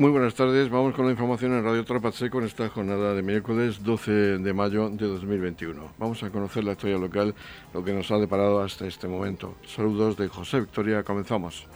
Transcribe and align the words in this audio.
Muy 0.00 0.10
buenas 0.10 0.34
tardes. 0.34 0.70
Vamos 0.70 0.94
con 0.94 1.04
la 1.04 1.12
información 1.12 1.52
en 1.52 1.62
Radio 1.62 1.84
Trapacheco 1.84 2.38
en 2.38 2.46
esta 2.46 2.70
jornada 2.70 3.12
de 3.12 3.20
miércoles 3.20 3.82
12 3.84 4.38
de 4.38 4.52
mayo 4.54 4.88
de 4.88 5.06
2021. 5.06 5.92
Vamos 5.98 6.22
a 6.22 6.30
conocer 6.30 6.64
la 6.64 6.72
historia 6.72 6.96
local, 6.96 7.34
lo 7.74 7.84
que 7.84 7.92
nos 7.92 8.10
ha 8.10 8.16
deparado 8.16 8.62
hasta 8.62 8.86
este 8.86 9.06
momento. 9.08 9.56
Saludos 9.66 10.16
de 10.16 10.28
José 10.28 10.60
Victoria. 10.60 11.02
Comenzamos. 11.02 11.66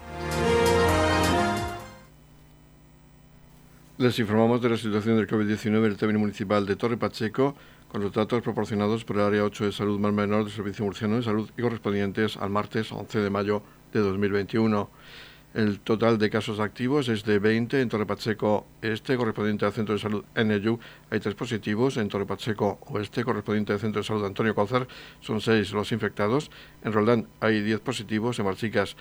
Les 3.98 4.18
informamos 4.18 4.62
de 4.62 4.70
la 4.70 4.78
situación 4.78 5.18
del 5.18 5.28
COVID-19 5.28 5.76
en 5.76 5.84
el 5.84 5.96
término 5.98 6.20
municipal 6.20 6.64
de 6.64 6.76
Torre 6.76 6.96
Pacheco, 6.96 7.54
con 7.92 8.00
los 8.00 8.10
datos 8.10 8.40
proporcionados 8.40 9.04
por 9.04 9.16
el 9.16 9.22
Área 9.24 9.44
8 9.44 9.66
de 9.66 9.72
Salud 9.72 10.00
Mar 10.00 10.12
Menor 10.12 10.44
del 10.44 10.52
Servicio 10.54 10.86
Murciano 10.86 11.16
de 11.16 11.24
Salud 11.24 11.50
y 11.58 11.60
correspondientes 11.60 12.38
al 12.38 12.48
martes 12.48 12.90
11 12.90 13.18
de 13.18 13.28
mayo 13.28 13.62
de 13.92 14.00
2021. 14.00 14.88
El 15.54 15.78
total 15.78 16.18
de 16.18 16.30
casos 16.30 16.58
activos 16.58 17.08
es 17.08 17.24
de 17.24 17.38
20 17.38 17.80
en 17.80 17.88
Torre 17.88 18.06
Pacheco 18.06 18.66
Este, 18.82 19.16
correspondiente 19.16 19.64
al 19.64 19.72
Centro 19.72 19.94
de 19.94 20.00
Salud 20.00 20.24
NU. 20.34 20.80
Hay 21.10 21.20
tres 21.20 21.36
positivos. 21.36 21.96
En 21.96 22.08
Torre 22.08 22.26
Pacheco 22.26 22.80
Oeste, 22.88 23.22
correspondiente 23.22 23.72
al 23.72 23.78
Centro 23.78 24.02
de 24.02 24.04
Salud 24.04 24.24
Antonio 24.24 24.52
Cózar, 24.52 24.88
son 25.20 25.40
seis 25.40 25.70
los 25.70 25.92
infectados. 25.92 26.50
En 26.82 26.92
Roldán 26.92 27.28
hay 27.38 27.62
10 27.62 27.78
positivos. 27.82 28.36
En 28.40 28.46
Marchicas, 28.46 28.96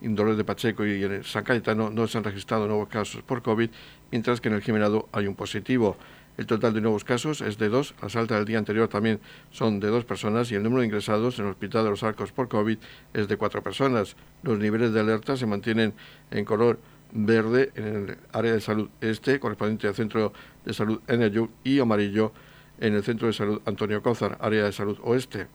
Indolores 0.00 0.38
de 0.38 0.44
Pacheco 0.44 0.86
y 0.86 1.04
en 1.04 1.24
San 1.24 1.44
Cayetano 1.44 1.90
no 1.90 2.06
se 2.06 2.16
han 2.16 2.24
registrado 2.24 2.66
nuevos 2.66 2.88
casos 2.88 3.22
por 3.22 3.42
COVID, 3.42 3.68
mientras 4.10 4.40
que 4.40 4.48
en 4.48 4.54
el 4.54 4.62
Jimenado 4.62 5.10
hay 5.12 5.26
un 5.26 5.34
positivo. 5.34 5.98
El 6.38 6.46
total 6.46 6.72
de 6.72 6.80
nuevos 6.80 7.02
casos 7.02 7.40
es 7.40 7.58
de 7.58 7.68
dos, 7.68 7.96
las 8.00 8.14
altas 8.14 8.38
del 8.38 8.46
día 8.46 8.58
anterior 8.58 8.88
también 8.88 9.18
son 9.50 9.80
de 9.80 9.88
dos 9.88 10.04
personas 10.04 10.52
y 10.52 10.54
el 10.54 10.62
número 10.62 10.82
de 10.82 10.86
ingresados 10.86 11.36
en 11.38 11.46
el 11.46 11.50
Hospital 11.50 11.82
de 11.82 11.90
los 11.90 12.04
Arcos 12.04 12.30
por 12.30 12.48
COVID 12.48 12.78
es 13.12 13.26
de 13.26 13.36
cuatro 13.36 13.60
personas. 13.60 14.14
Los 14.44 14.56
niveles 14.56 14.92
de 14.92 15.00
alerta 15.00 15.36
se 15.36 15.46
mantienen 15.46 15.94
en 16.30 16.44
color 16.44 16.78
verde 17.10 17.72
en 17.74 17.84
el 17.86 18.18
área 18.32 18.52
de 18.52 18.60
salud 18.60 18.88
este, 19.00 19.40
correspondiente 19.40 19.88
al 19.88 19.96
Centro 19.96 20.32
de 20.64 20.72
Salud 20.72 21.00
Energy, 21.08 21.48
y 21.64 21.80
amarillo 21.80 22.32
en 22.78 22.94
el 22.94 23.02
Centro 23.02 23.26
de 23.26 23.32
Salud 23.32 23.60
Antonio 23.66 24.00
Cózar, 24.00 24.38
área 24.40 24.64
de 24.64 24.72
salud 24.72 24.96
oeste. 25.02 25.48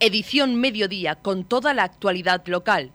Edición 0.00 0.58
Mediodía 0.58 1.16
con 1.16 1.44
toda 1.44 1.74
la 1.74 1.84
actualidad 1.84 2.46
local. 2.46 2.92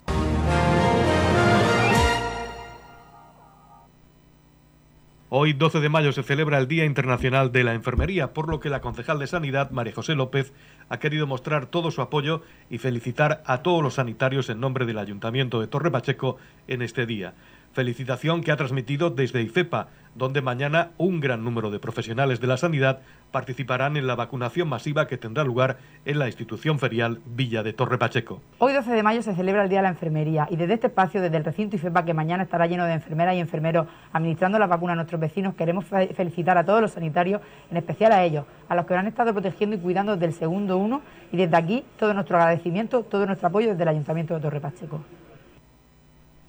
Hoy, 5.34 5.54
12 5.54 5.80
de 5.80 5.88
mayo, 5.88 6.12
se 6.12 6.24
celebra 6.24 6.58
el 6.58 6.68
Día 6.68 6.84
Internacional 6.84 7.54
de 7.54 7.64
la 7.64 7.74
Enfermería, 7.74 8.34
por 8.34 8.50
lo 8.50 8.60
que 8.60 8.70
la 8.70 8.82
concejal 8.82 9.18
de 9.18 9.28
Sanidad, 9.28 9.72
María 9.72 9.94
José 9.94 10.14
López, 10.14 10.52
ha 10.90 11.00
querido 11.00 11.26
mostrar 11.26 11.68
todo 11.68 11.90
su 11.90 12.02
apoyo 12.02 12.42
y 12.70 12.80
felicitar 12.80 13.42
a 13.46 13.64
todos 13.64 13.82
los 13.82 13.94
sanitarios 13.94 14.50
en 14.50 14.60
nombre 14.60 14.86
del 14.86 14.98
Ayuntamiento 14.98 15.62
de 15.62 15.68
Torre 15.68 15.90
Pacheco 15.90 16.36
en 16.68 16.82
este 16.82 17.06
día. 17.06 17.34
Felicitación 17.74 18.42
que 18.42 18.52
ha 18.52 18.58
transmitido 18.58 19.12
desde 19.12 19.42
IFEPA, 19.42 19.88
donde 20.14 20.42
mañana 20.42 20.90
un 20.98 21.22
gran 21.22 21.42
número 21.42 21.72
de 21.72 21.80
profesionales 21.80 22.42
de 22.42 22.48
la 22.48 22.58
sanidad 22.58 23.00
participarán 23.32 23.96
en 23.96 24.08
la 24.08 24.16
vacunación 24.16 24.68
masiva 24.68 25.08
que 25.08 25.18
tendrá 25.18 25.46
lugar 25.46 25.78
en 26.04 26.20
la 26.20 26.28
institución 26.28 26.80
ferial 26.80 27.22
Villa 27.26 27.64
de 27.64 27.72
Torre 27.72 27.98
Pacheco. 27.98 28.42
Hoy 28.58 28.74
12 28.74 28.92
de 28.92 29.04
mayo 29.04 29.22
se 29.22 29.34
celebra 29.36 29.64
el 29.64 29.70
Día 29.70 29.80
de 29.80 29.84
la 29.84 29.90
Enfermería 29.90 30.48
y 30.50 30.58
desde 30.58 30.74
este 30.74 30.88
espacio, 30.88 31.22
desde 31.22 31.38
el 31.38 31.46
recinto 31.46 31.78
IFEPA, 31.78 32.04
que 32.04 32.14
mañana 32.14 32.44
estará 32.44 32.68
lleno 32.68 32.84
de 32.84 32.92
enfermeras 32.92 33.36
y 33.36 33.40
enfermeros 33.40 33.88
administrando 34.12 34.60
la 34.60 34.68
vacuna 34.68 34.92
a 34.92 34.96
nuestros 34.98 35.22
vecinos, 35.22 35.56
queremos 35.56 35.86
felicitar 35.86 36.58
a 36.58 36.66
todos 36.66 36.82
los 36.82 36.92
sanitarios, 36.92 37.42
en 37.70 37.78
especial 37.78 38.12
a 38.12 38.22
ellos, 38.26 38.44
a 38.68 38.76
los 38.76 38.86
que 38.86 38.96
han 38.96 39.08
estado 39.08 39.32
protegiendo 39.32 39.78
y 39.78 39.80
cuidando 39.80 40.16
desde 40.16 40.26
el 40.26 40.34
segundo 40.34 40.78
uno 40.78 41.02
y 41.32 41.38
desde 41.38 41.56
aquí 41.56 41.86
todo 41.98 42.14
nuestro 42.14 42.36
agradecimiento, 42.36 43.04
todo 43.04 43.26
nuestro 43.26 43.48
apoyo 43.48 43.70
desde 43.70 43.84
el 43.84 43.90
Ayuntamiento 43.90 44.34
de 44.34 44.42
Torre 44.42 44.60
Pacheco. 44.60 45.02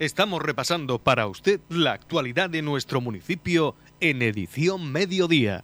Estamos 0.03 0.41
repasando 0.41 0.99
para 0.99 1.27
usted 1.27 1.61
la 1.69 1.93
actualidad 1.93 2.49
de 2.49 2.61
nuestro 2.61 2.99
municipio 2.99 3.77
en 4.01 4.21
edición 4.21 4.91
mediodía. 4.91 5.63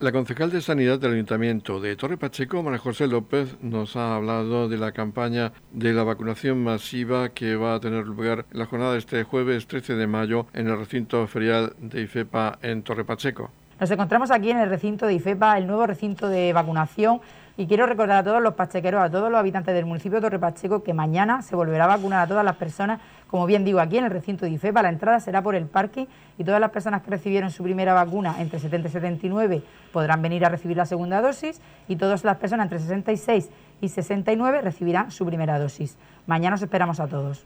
La 0.00 0.10
concejal 0.10 0.50
de 0.50 0.62
Sanidad 0.62 0.98
del 0.98 1.12
Ayuntamiento 1.12 1.80
de 1.80 1.96
Torre 1.96 2.16
Pacheco, 2.16 2.62
María 2.62 2.78
José 2.78 3.08
López, 3.08 3.56
nos 3.60 3.94
ha 3.96 4.16
hablado 4.16 4.70
de 4.70 4.78
la 4.78 4.92
campaña 4.92 5.52
de 5.72 5.92
la 5.92 6.02
vacunación 6.02 6.64
masiva 6.64 7.34
que 7.34 7.56
va 7.56 7.74
a 7.74 7.80
tener 7.80 8.06
lugar 8.06 8.46
en 8.52 8.58
la 8.58 8.64
jornada 8.64 8.92
de 8.94 9.00
este 9.00 9.22
jueves 9.24 9.66
13 9.66 9.96
de 9.96 10.06
mayo 10.06 10.46
en 10.54 10.68
el 10.68 10.78
recinto 10.78 11.26
ferial 11.26 11.74
de 11.78 12.00
IFEPA 12.00 12.58
en 12.62 12.84
Torre 12.84 13.04
Pacheco. 13.04 13.50
Nos 13.80 13.90
encontramos 13.90 14.30
aquí 14.30 14.50
en 14.50 14.58
el 14.58 14.70
recinto 14.70 15.04
de 15.04 15.14
IFEPA, 15.14 15.58
el 15.58 15.66
nuevo 15.66 15.84
recinto 15.84 16.28
de 16.28 16.52
vacunación 16.52 17.20
y 17.56 17.66
quiero 17.66 17.86
recordar 17.86 18.18
a 18.18 18.22
todos 18.22 18.40
los 18.40 18.54
pachequeros, 18.54 19.02
a 19.02 19.10
todos 19.10 19.32
los 19.32 19.38
habitantes 19.38 19.74
del 19.74 19.84
municipio 19.84 20.18
de 20.18 20.22
Torre 20.22 20.38
Pacheco, 20.38 20.84
que 20.84 20.94
mañana 20.94 21.42
se 21.42 21.56
volverá 21.56 21.84
a 21.84 21.88
vacunar 21.88 22.20
a 22.20 22.26
todas 22.28 22.44
las 22.44 22.54
personas, 22.54 23.00
como 23.26 23.46
bien 23.46 23.64
digo, 23.64 23.80
aquí 23.80 23.98
en 23.98 24.04
el 24.04 24.12
recinto 24.12 24.44
de 24.44 24.52
IFEPA. 24.52 24.80
La 24.80 24.90
entrada 24.90 25.18
será 25.18 25.42
por 25.42 25.56
el 25.56 25.66
parque 25.66 26.06
y 26.38 26.44
todas 26.44 26.60
las 26.60 26.70
personas 26.70 27.02
que 27.02 27.10
recibieron 27.10 27.50
su 27.50 27.64
primera 27.64 27.94
vacuna 27.94 28.36
entre 28.38 28.60
70 28.60 28.88
y 28.88 28.92
79 28.92 29.62
podrán 29.92 30.22
venir 30.22 30.44
a 30.44 30.50
recibir 30.50 30.76
la 30.76 30.86
segunda 30.86 31.20
dosis 31.20 31.60
y 31.88 31.96
todas 31.96 32.22
las 32.22 32.36
personas 32.36 32.66
entre 32.66 32.78
66 32.78 33.50
y 33.80 33.88
69 33.88 34.60
recibirán 34.62 35.10
su 35.10 35.26
primera 35.26 35.58
dosis. 35.58 35.98
Mañana 36.28 36.54
os 36.54 36.62
esperamos 36.62 37.00
a 37.00 37.08
todos. 37.08 37.44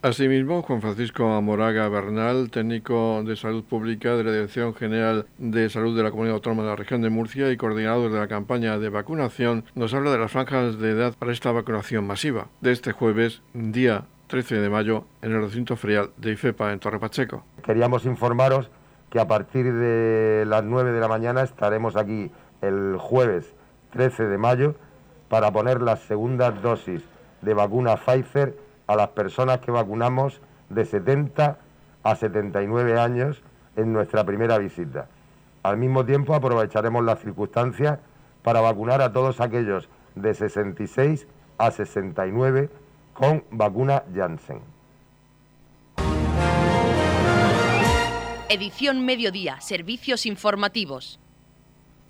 Asimismo, 0.00 0.62
Juan 0.62 0.80
Francisco 0.80 1.32
Amoraga 1.32 1.88
Bernal, 1.88 2.52
técnico 2.52 3.20
de 3.24 3.34
salud 3.34 3.64
pública 3.64 4.14
de 4.14 4.22
la 4.22 4.30
Dirección 4.30 4.72
General 4.72 5.26
de 5.38 5.68
Salud 5.70 5.96
de 5.96 6.04
la 6.04 6.12
Comunidad 6.12 6.36
Autónoma 6.36 6.62
de 6.62 6.68
la 6.68 6.76
Región 6.76 7.02
de 7.02 7.10
Murcia 7.10 7.50
y 7.50 7.56
coordinador 7.56 8.12
de 8.12 8.20
la 8.20 8.28
campaña 8.28 8.78
de 8.78 8.90
vacunación, 8.90 9.64
nos 9.74 9.92
habla 9.94 10.12
de 10.12 10.18
las 10.18 10.30
franjas 10.30 10.78
de 10.78 10.90
edad 10.92 11.14
para 11.18 11.32
esta 11.32 11.50
vacunación 11.50 12.06
masiva 12.06 12.46
de 12.60 12.70
este 12.70 12.92
jueves, 12.92 13.42
día 13.54 14.04
13 14.28 14.60
de 14.60 14.70
mayo, 14.70 15.04
en 15.20 15.32
el 15.32 15.42
recinto 15.42 15.74
ferial 15.74 16.10
de 16.16 16.30
IFEPA 16.30 16.72
en 16.72 16.78
Torre 16.78 17.00
Pacheco. 17.00 17.42
Queríamos 17.64 18.04
informaros 18.04 18.70
que 19.10 19.18
a 19.18 19.26
partir 19.26 19.74
de 19.74 20.44
las 20.46 20.62
9 20.62 20.92
de 20.92 21.00
la 21.00 21.08
mañana 21.08 21.42
estaremos 21.42 21.96
aquí 21.96 22.30
el 22.62 22.96
jueves 22.98 23.52
13 23.90 24.28
de 24.28 24.38
mayo 24.38 24.76
para 25.28 25.50
poner 25.50 25.82
las 25.82 25.98
segundas 26.02 26.62
dosis 26.62 27.02
de 27.42 27.52
vacuna 27.52 27.96
Pfizer 27.96 28.67
a 28.88 28.96
las 28.96 29.08
personas 29.10 29.58
que 29.58 29.70
vacunamos 29.70 30.40
de 30.68 30.84
70 30.84 31.58
a 32.02 32.16
79 32.16 32.98
años 32.98 33.42
en 33.76 33.92
nuestra 33.92 34.24
primera 34.24 34.58
visita. 34.58 35.06
Al 35.62 35.76
mismo 35.76 36.04
tiempo 36.04 36.34
aprovecharemos 36.34 37.04
las 37.04 37.20
circunstancias 37.20 38.00
para 38.42 38.60
vacunar 38.60 39.00
a 39.02 39.12
todos 39.12 39.40
aquellos 39.40 39.88
de 40.14 40.34
66 40.34 41.26
a 41.58 41.70
69 41.70 42.70
con 43.12 43.44
vacuna 43.50 44.02
Janssen. 44.14 44.60
Edición 48.48 49.04
Mediodía, 49.04 49.60
Servicios 49.60 50.24
Informativos. 50.24 51.20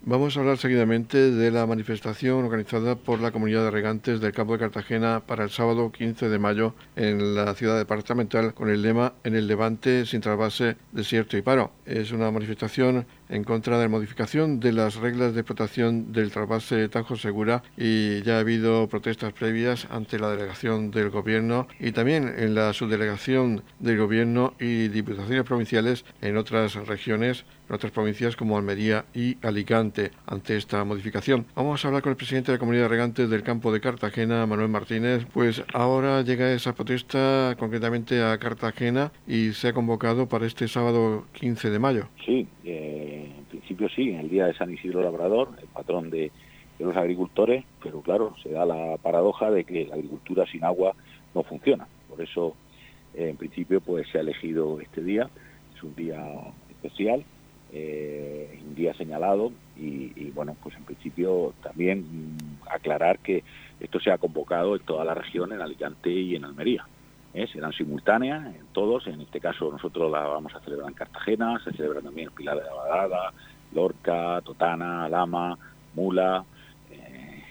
Vamos 0.05 0.37
a 0.37 0.41
hablar 0.41 0.59
seguidamente 0.59 1.33
de 1.33 1.51
la 1.51 1.67
manifestación 1.67 2.45
organizada 2.45 2.95
por 2.95 3.21
la 3.21 3.33
comunidad 3.33 3.65
de 3.65 3.71
regantes 3.73 4.21
del 4.21 4.33
campo 4.33 4.53
de 4.53 4.61
Cartagena 4.61 5.21
para 5.27 5.45
el 5.45 5.51
sábado 5.51 5.91
15 5.91 6.29
de 6.29 6.39
mayo 6.39 6.75
en 6.95 7.35
la 7.35 7.53
ciudad 7.55 7.77
departamental 7.77 8.55
con 8.55 8.71
el 8.71 8.81
lema 8.81 9.15
En 9.25 9.35
el 9.35 9.49
Levante 9.49 10.07
sin 10.07 10.21
trasvase, 10.21 10.77
desierto 10.93 11.37
y 11.37 11.43
paro. 11.43 11.73
Es 11.85 12.13
una 12.13 12.31
manifestación 12.31 13.07
en 13.29 13.45
contra 13.45 13.77
de 13.77 13.85
la 13.85 13.89
modificación 13.89 14.61
de 14.61 14.73
las 14.73 14.97
reglas 14.97 15.35
de 15.35 15.41
explotación 15.41 16.13
del 16.13 16.31
trasvase 16.31 16.89
Tajo 16.89 17.17
Segura 17.17 17.63
y 17.77 18.23
ya 18.23 18.37
ha 18.37 18.41
habido 18.41 18.89
protestas 18.89 19.33
previas 19.33 19.87
ante 19.91 20.19
la 20.19 20.31
delegación 20.31 20.91
del 20.91 21.11
gobierno 21.11 21.69
y 21.79 21.93
también 21.93 22.33
en 22.37 22.55
la 22.55 22.73
subdelegación 22.73 23.63
del 23.79 23.99
gobierno 23.99 24.55
y 24.59 24.89
diputaciones 24.89 25.45
provinciales 25.45 26.05
en 26.23 26.37
otras 26.37 26.75
regiones, 26.87 27.45
en 27.69 27.75
otras 27.75 27.93
provincias 27.93 28.37
como 28.37 28.57
Almería 28.57 29.05
y 29.15 29.37
Alicante 29.43 30.11
ante 30.27 30.57
esta 30.57 30.85
modificación. 30.85 31.47
Vamos 31.55 31.85
a 31.85 31.89
hablar 31.89 32.03
con 32.03 32.11
el 32.11 32.17
presidente 32.17 32.53
de 32.53 32.57
la 32.57 32.61
comunidad 32.61 32.85
de 32.85 32.89
regantes 32.89 33.31
del 33.31 33.43
campo 33.43 33.73
de 33.73 33.81
Cartagena, 33.81 34.47
Manuel 34.47 34.69
Martínez. 34.69 35.27
Pues 35.33 35.63
ahora 35.73 36.23
llega 36.23 36.53
esa 36.53 36.75
protesta 36.75 37.57
concretamente 37.59 38.23
a 38.23 38.39
Cartagena 38.39 39.13
y 39.27 39.53
se 39.53 39.69
ha 39.69 39.73
convocado 39.73 40.29
para 40.29 40.47
este 40.47 40.69
sábado 40.69 41.27
15 41.33 41.71
de 41.71 41.79
mayo. 41.79 42.09
Sí, 42.25 42.47
eh 42.65 43.18
en 43.69 43.77
principio 43.77 43.95
sí, 43.95 44.11
en 44.11 44.21
el 44.21 44.31
día 44.31 44.47
de 44.47 44.55
San 44.55 44.73
Isidro 44.73 45.03
Labrador, 45.03 45.51
el 45.61 45.69
patrón 45.69 46.09
de, 46.09 46.33
los 46.79 46.97
agricultores, 46.97 47.65
pero 47.83 48.01
claro, 48.01 48.35
se 48.43 48.51
da 48.51 48.65
la 48.65 48.97
paradoja 48.99 49.51
de 49.51 49.65
que 49.65 49.85
la 49.85 49.97
agricultura 49.97 50.47
sin 50.47 50.65
agua 50.65 50.95
no 51.35 51.43
funciona. 51.43 51.87
Por 52.09 52.23
eso, 52.23 52.55
en 53.15 53.37
principio, 53.37 53.81
pues 53.81 54.09
se 54.11 54.19
ha 54.19 54.21
elegido 54.21 54.81
este 54.81 55.03
día, 55.03 55.29
es 55.75 55.83
un 55.83 55.95
día 55.97 56.25
especial, 56.71 57.25
eh, 57.73 58.61
un 58.65 58.77
día 58.77 58.95
señalado 58.95 59.53
y, 59.77 60.31
bueno, 60.31 60.57
pues 60.63 60.77
en 60.77 60.85
principio 60.85 61.53
también 61.63 62.07
mm, 62.37 62.69
aclarar 62.71 63.19
que 63.19 63.43
esto 63.81 63.99
se 63.99 64.13
ha 64.13 64.19
convocado 64.19 64.77
en 64.77 64.83
toda 64.83 65.05
la 65.05 65.15
región, 65.15 65.53
en 65.53 65.61
Alicante 65.61 66.11
y 66.11 66.37
en 66.37 66.45
Almería. 66.45 66.87
¿eh? 67.35 67.47
serán 67.53 67.73
simultáneas 67.73 68.47
en 68.47 68.67
todos, 68.73 69.07
en 69.07 69.21
este 69.21 69.41
caso 69.41 69.71
nosotros 69.71 70.11
la 70.11 70.21
vamos 70.21 70.55
a 70.55 70.61
celebrar 70.61 70.89
en 70.89 70.95
Cartagena, 70.95 71.61
se 71.65 71.73
celebra 71.73 72.01
también 72.01 72.29
en 72.29 72.35
Pilar 72.35 72.57
de 72.57 72.65
la 72.65 72.75
Badada, 72.75 73.33
Lorca, 73.73 74.41
Totana, 74.43 75.09
Lama, 75.09 75.59
Mula, 75.95 76.45
eh, 76.91 77.43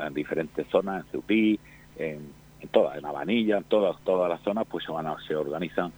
en 0.00 0.14
diferentes 0.14 0.66
zonas, 0.68 1.04
en 1.04 1.10
Ceutí, 1.10 1.60
en, 1.96 2.32
todas, 2.70 2.96
en 2.96 3.04
Avanilla, 3.04 3.58
en 3.58 3.64
todas, 3.64 4.00
todas 4.04 4.28
las 4.28 4.40
zonas, 4.42 4.66
pues 4.70 4.84
se, 4.84 4.92
van 4.92 5.06
se 5.26 5.34
organizan, 5.34 5.92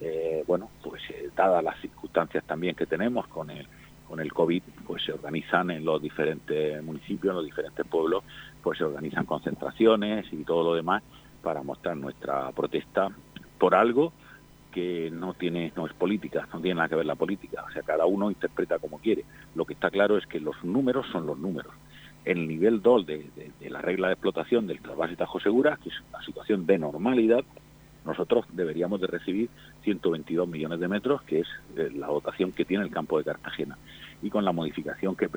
eh, 0.00 0.44
bueno, 0.46 0.70
pues 0.82 1.02
eh, 1.10 1.30
dadas 1.36 1.62
las 1.62 1.78
circunstancias 1.80 2.44
también 2.44 2.74
que 2.74 2.86
tenemos 2.86 3.26
con 3.28 3.50
el, 3.50 3.66
con 4.08 4.20
el 4.20 4.32
COVID, 4.32 4.62
pues 4.86 5.04
se 5.04 5.12
organizan 5.12 5.70
en 5.70 5.84
los 5.84 6.00
diferentes 6.00 6.82
municipios, 6.82 7.32
en 7.32 7.36
los 7.36 7.44
diferentes 7.44 7.86
pueblos, 7.86 8.24
pues 8.62 8.78
se 8.78 8.84
organizan 8.84 9.26
concentraciones 9.26 10.26
y 10.32 10.44
todo 10.44 10.64
lo 10.64 10.74
demás 10.74 11.02
para 11.42 11.62
mostrar 11.62 11.96
nuestra 11.96 12.50
protesta 12.52 13.08
por 13.58 13.74
algo 13.74 14.12
que 14.76 15.10
no 15.10 15.32
tiene 15.32 15.72
no 15.74 15.86
es 15.86 15.94
política, 15.94 16.46
no 16.52 16.60
tiene 16.60 16.74
nada 16.74 16.90
que 16.90 16.96
ver 16.96 17.06
la 17.06 17.14
política, 17.14 17.64
o 17.66 17.72
sea, 17.72 17.80
cada 17.80 18.04
uno 18.04 18.30
interpreta 18.30 18.78
como 18.78 18.98
quiere. 18.98 19.24
Lo 19.54 19.64
que 19.64 19.72
está 19.72 19.90
claro 19.90 20.18
es 20.18 20.26
que 20.26 20.38
los 20.38 20.62
números 20.62 21.06
son 21.10 21.24
los 21.24 21.38
números 21.38 21.72
el 22.26 22.46
nivel 22.46 22.82
2 22.82 23.06
de, 23.06 23.24
la 23.70 23.80
regla 23.80 24.08
de 24.08 24.14
explotación 24.14 24.66
del 24.66 24.82
trasvase 24.82 25.16
Tajo 25.16 25.38
Segura, 25.40 25.78
que 25.82 25.88
es 25.90 25.94
una 26.10 26.20
situación 26.24 26.66
de 26.66 26.76
normalidad, 26.76 27.44
nosotros 28.04 28.44
deberíamos 28.52 29.00
de 29.00 29.06
recibir 29.06 29.48
122 29.84 30.46
millones 30.46 30.80
de 30.80 30.88
metros, 30.88 31.22
que 31.22 31.40
es 31.40 31.46
eh, 31.76 31.90
la 31.94 32.08
dotación 32.08 32.52
que 32.52 32.64
tiene 32.64 32.84
el 32.84 32.90
campo 32.90 33.16
de 33.16 33.24
Cartagena. 33.24 33.78
Y 34.22 34.30
con 34.30 34.44
la 34.44 34.52
modificación 34.52 35.14
que, 35.16 35.28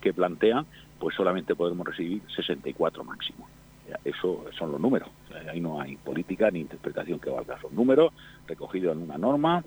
que, 0.00 0.12
plantean, 0.12 0.66
pues 0.98 1.14
solamente 1.14 1.54
podemos 1.54 1.86
recibir 1.86 2.22
64 2.34 3.04
máximo. 3.04 3.46
Eso 4.04 4.44
son 4.56 4.72
los 4.72 4.80
números. 4.80 5.08
ahí 5.50 5.60
no 5.60 5.80
hay 5.80 5.96
política 5.96 6.50
ni 6.50 6.60
interpretación 6.60 7.18
que 7.18 7.30
valga. 7.30 7.60
Son 7.60 7.74
números 7.74 8.12
recogidos 8.46 8.96
en 8.96 9.02
una 9.02 9.18
norma 9.18 9.64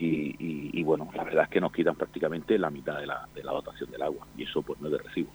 y, 0.00 0.82
bueno, 0.84 1.08
la 1.14 1.24
verdad 1.24 1.44
es 1.44 1.50
que 1.50 1.60
nos 1.60 1.72
quitan 1.72 1.96
prácticamente 1.96 2.56
la 2.56 2.70
mitad 2.70 3.00
de 3.00 3.06
la, 3.06 3.26
de 3.34 3.42
la 3.42 3.52
dotación 3.52 3.90
del 3.90 4.02
agua 4.02 4.26
y 4.36 4.44
eso 4.44 4.62
pues 4.62 4.80
no 4.80 4.86
es 4.86 4.92
de 4.92 4.98
recibo 4.98 5.30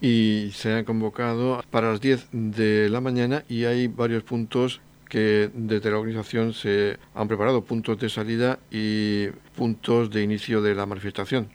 y 0.00 0.50
se 0.52 0.72
han 0.74 0.84
convocado 0.84 1.62
para 1.70 1.90
las 1.90 2.00
10 2.00 2.28
de 2.32 2.90
la 2.90 3.00
mañana 3.00 3.42
y 3.48 3.64
hay 3.64 3.88
varios 3.88 4.22
puntos 4.22 4.82
que 5.08 5.50
desde 5.54 5.90
la 5.90 5.98
organización 5.98 6.52
se 6.52 6.98
han 7.14 7.28
preparado, 7.28 7.62
puntos 7.62 7.98
de 7.98 8.08
salida 8.08 8.58
y 8.70 9.28
puntos 9.56 10.10
de 10.10 10.22
inicio 10.22 10.60
de 10.60 10.74
la 10.74 10.86
manifestación. 10.86 11.48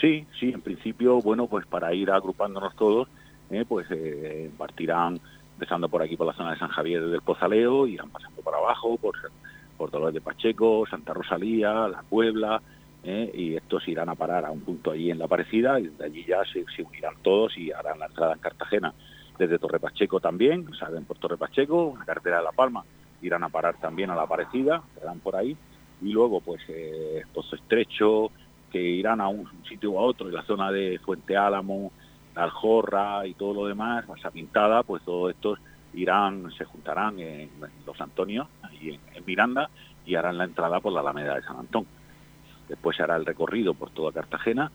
Sí, 0.00 0.26
sí, 0.38 0.50
en 0.50 0.60
principio, 0.62 1.20
bueno, 1.20 1.46
pues 1.46 1.66
para 1.66 1.92
ir 1.92 2.10
agrupándonos 2.10 2.74
todos, 2.76 3.08
eh, 3.50 3.64
pues 3.66 3.86
eh, 3.90 4.50
partirán 4.56 5.20
empezando 5.54 5.88
por 5.88 6.02
aquí 6.02 6.16
por 6.16 6.26
la 6.26 6.34
zona 6.34 6.52
de 6.52 6.58
San 6.58 6.68
Javier 6.68 7.06
del 7.06 7.22
Pozaleo, 7.22 7.86
irán 7.86 8.10
pasando 8.10 8.40
por 8.42 8.54
abajo, 8.54 8.96
por, 8.96 9.16
por 9.76 9.90
Dolores 9.90 10.14
de 10.14 10.20
Pacheco, 10.20 10.84
Santa 10.88 11.12
Rosalía, 11.12 11.88
La 11.88 12.02
Puebla, 12.02 12.62
¿eh? 13.02 13.30
y 13.34 13.56
estos 13.56 13.86
irán 13.88 14.08
a 14.08 14.14
parar 14.14 14.44
a 14.44 14.50
un 14.50 14.60
punto 14.60 14.90
allí 14.90 15.10
en 15.10 15.18
la 15.18 15.24
Aparecida 15.24 15.80
y 15.80 15.88
de 15.88 16.04
allí 16.04 16.24
ya 16.24 16.42
se, 16.44 16.64
unirán 16.82 17.14
todos 17.22 17.56
y 17.56 17.72
harán 17.72 17.98
la 17.98 18.06
entrada 18.06 18.34
en 18.34 18.40
Cartagena. 18.40 18.94
Desde 19.38 19.58
Torre 19.58 19.78
Pacheco 19.78 20.20
también, 20.20 20.68
salen 20.78 21.04
por 21.04 21.18
Torre 21.18 21.36
Pacheco, 21.36 21.86
una 21.86 22.04
carretera 22.04 22.38
de 22.38 22.44
La 22.44 22.52
Palma, 22.52 22.84
irán 23.22 23.44
a 23.44 23.48
parar 23.48 23.76
también 23.80 24.10
a 24.10 24.16
la 24.16 24.22
Aparecida, 24.22 24.82
quedarán 24.94 25.20
por 25.20 25.36
ahí, 25.36 25.56
y 26.02 26.12
luego 26.12 26.40
pues 26.40 26.60
eh, 26.68 27.22
Pozo 27.32 27.56
Estrecho, 27.56 28.30
que 28.70 28.80
irán 28.80 29.20
a 29.20 29.28
un 29.28 29.48
sitio 29.68 29.92
u 29.92 29.98
a 29.98 30.02
otro, 30.02 30.28
en 30.28 30.34
la 30.34 30.42
zona 30.42 30.70
de 30.70 30.98
Fuente 30.98 31.36
Álamo, 31.36 31.92
la 32.38 32.44
Aljorra 32.44 33.26
y 33.26 33.34
todo 33.34 33.52
lo 33.52 33.66
demás, 33.66 34.04
esa 34.16 34.30
Pintada, 34.30 34.84
pues 34.84 35.02
todos 35.02 35.32
estos 35.32 35.58
irán, 35.92 36.52
se 36.56 36.64
juntarán 36.64 37.18
en, 37.18 37.50
Los 37.84 38.00
Antonios, 38.00 38.46
ahí 38.62 38.98
en 39.12 39.24
Miranda, 39.26 39.68
y 40.06 40.14
harán 40.14 40.38
la 40.38 40.44
entrada 40.44 40.78
por 40.78 40.92
la 40.92 41.00
Alameda 41.00 41.34
de 41.34 41.42
San 41.42 41.56
Antón. 41.56 41.84
Después 42.68 42.96
se 42.96 43.02
hará 43.02 43.16
el 43.16 43.26
recorrido 43.26 43.74
por 43.74 43.90
toda 43.90 44.12
Cartagena, 44.12 44.70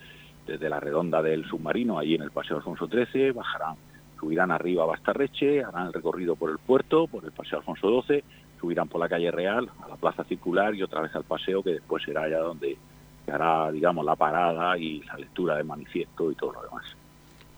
desde 0.46 0.68
la 0.68 0.82
redonda 0.82 1.22
del 1.22 1.46
submarino, 1.46 1.98
allí 1.98 2.16
en 2.16 2.24
el 2.24 2.32
Paseo 2.32 2.58
Alfonso 2.58 2.88
XIII, 2.88 3.32
bajarán, 3.32 3.76
subirán 4.20 4.52
arriba 4.52 4.84
a 4.84 4.88
Bastarreche, 4.88 5.64
harán 5.64 5.88
el 5.88 5.94
recorrido 5.94 6.36
por 6.36 6.50
el 6.50 6.58
puerto, 6.58 7.08
por 7.08 7.24
el 7.24 7.32
Paseo 7.32 7.60
Alfonso 7.60 8.02
XII, 8.02 8.26
subirán 8.60 8.90
por 8.90 9.00
la 9.00 9.08
calle 9.08 9.32
Real, 9.32 9.70
a 9.86 9.88
la 9.88 9.96
Plaza 9.96 10.26
Circular 10.26 10.76
y 10.76 10.84
otra 10.84 11.00
vez 11.00 11.16
al 11.16 11.24
paseo, 11.24 11.64
que 11.64 11.76
después 11.76 12.04
será 12.04 12.24
allá 12.24 12.40
donde 12.40 12.78
se 13.26 13.32
hará, 13.32 13.72
digamos, 13.72 14.04
la 14.04 14.18
parada 14.18 14.78
y 14.78 15.02
la 15.04 15.16
lectura 15.16 15.56
del 15.56 15.66
manifiesto 15.66 16.30
y 16.30 16.36
todo 16.36 16.52
lo 16.52 16.64
demás. 16.64 17.03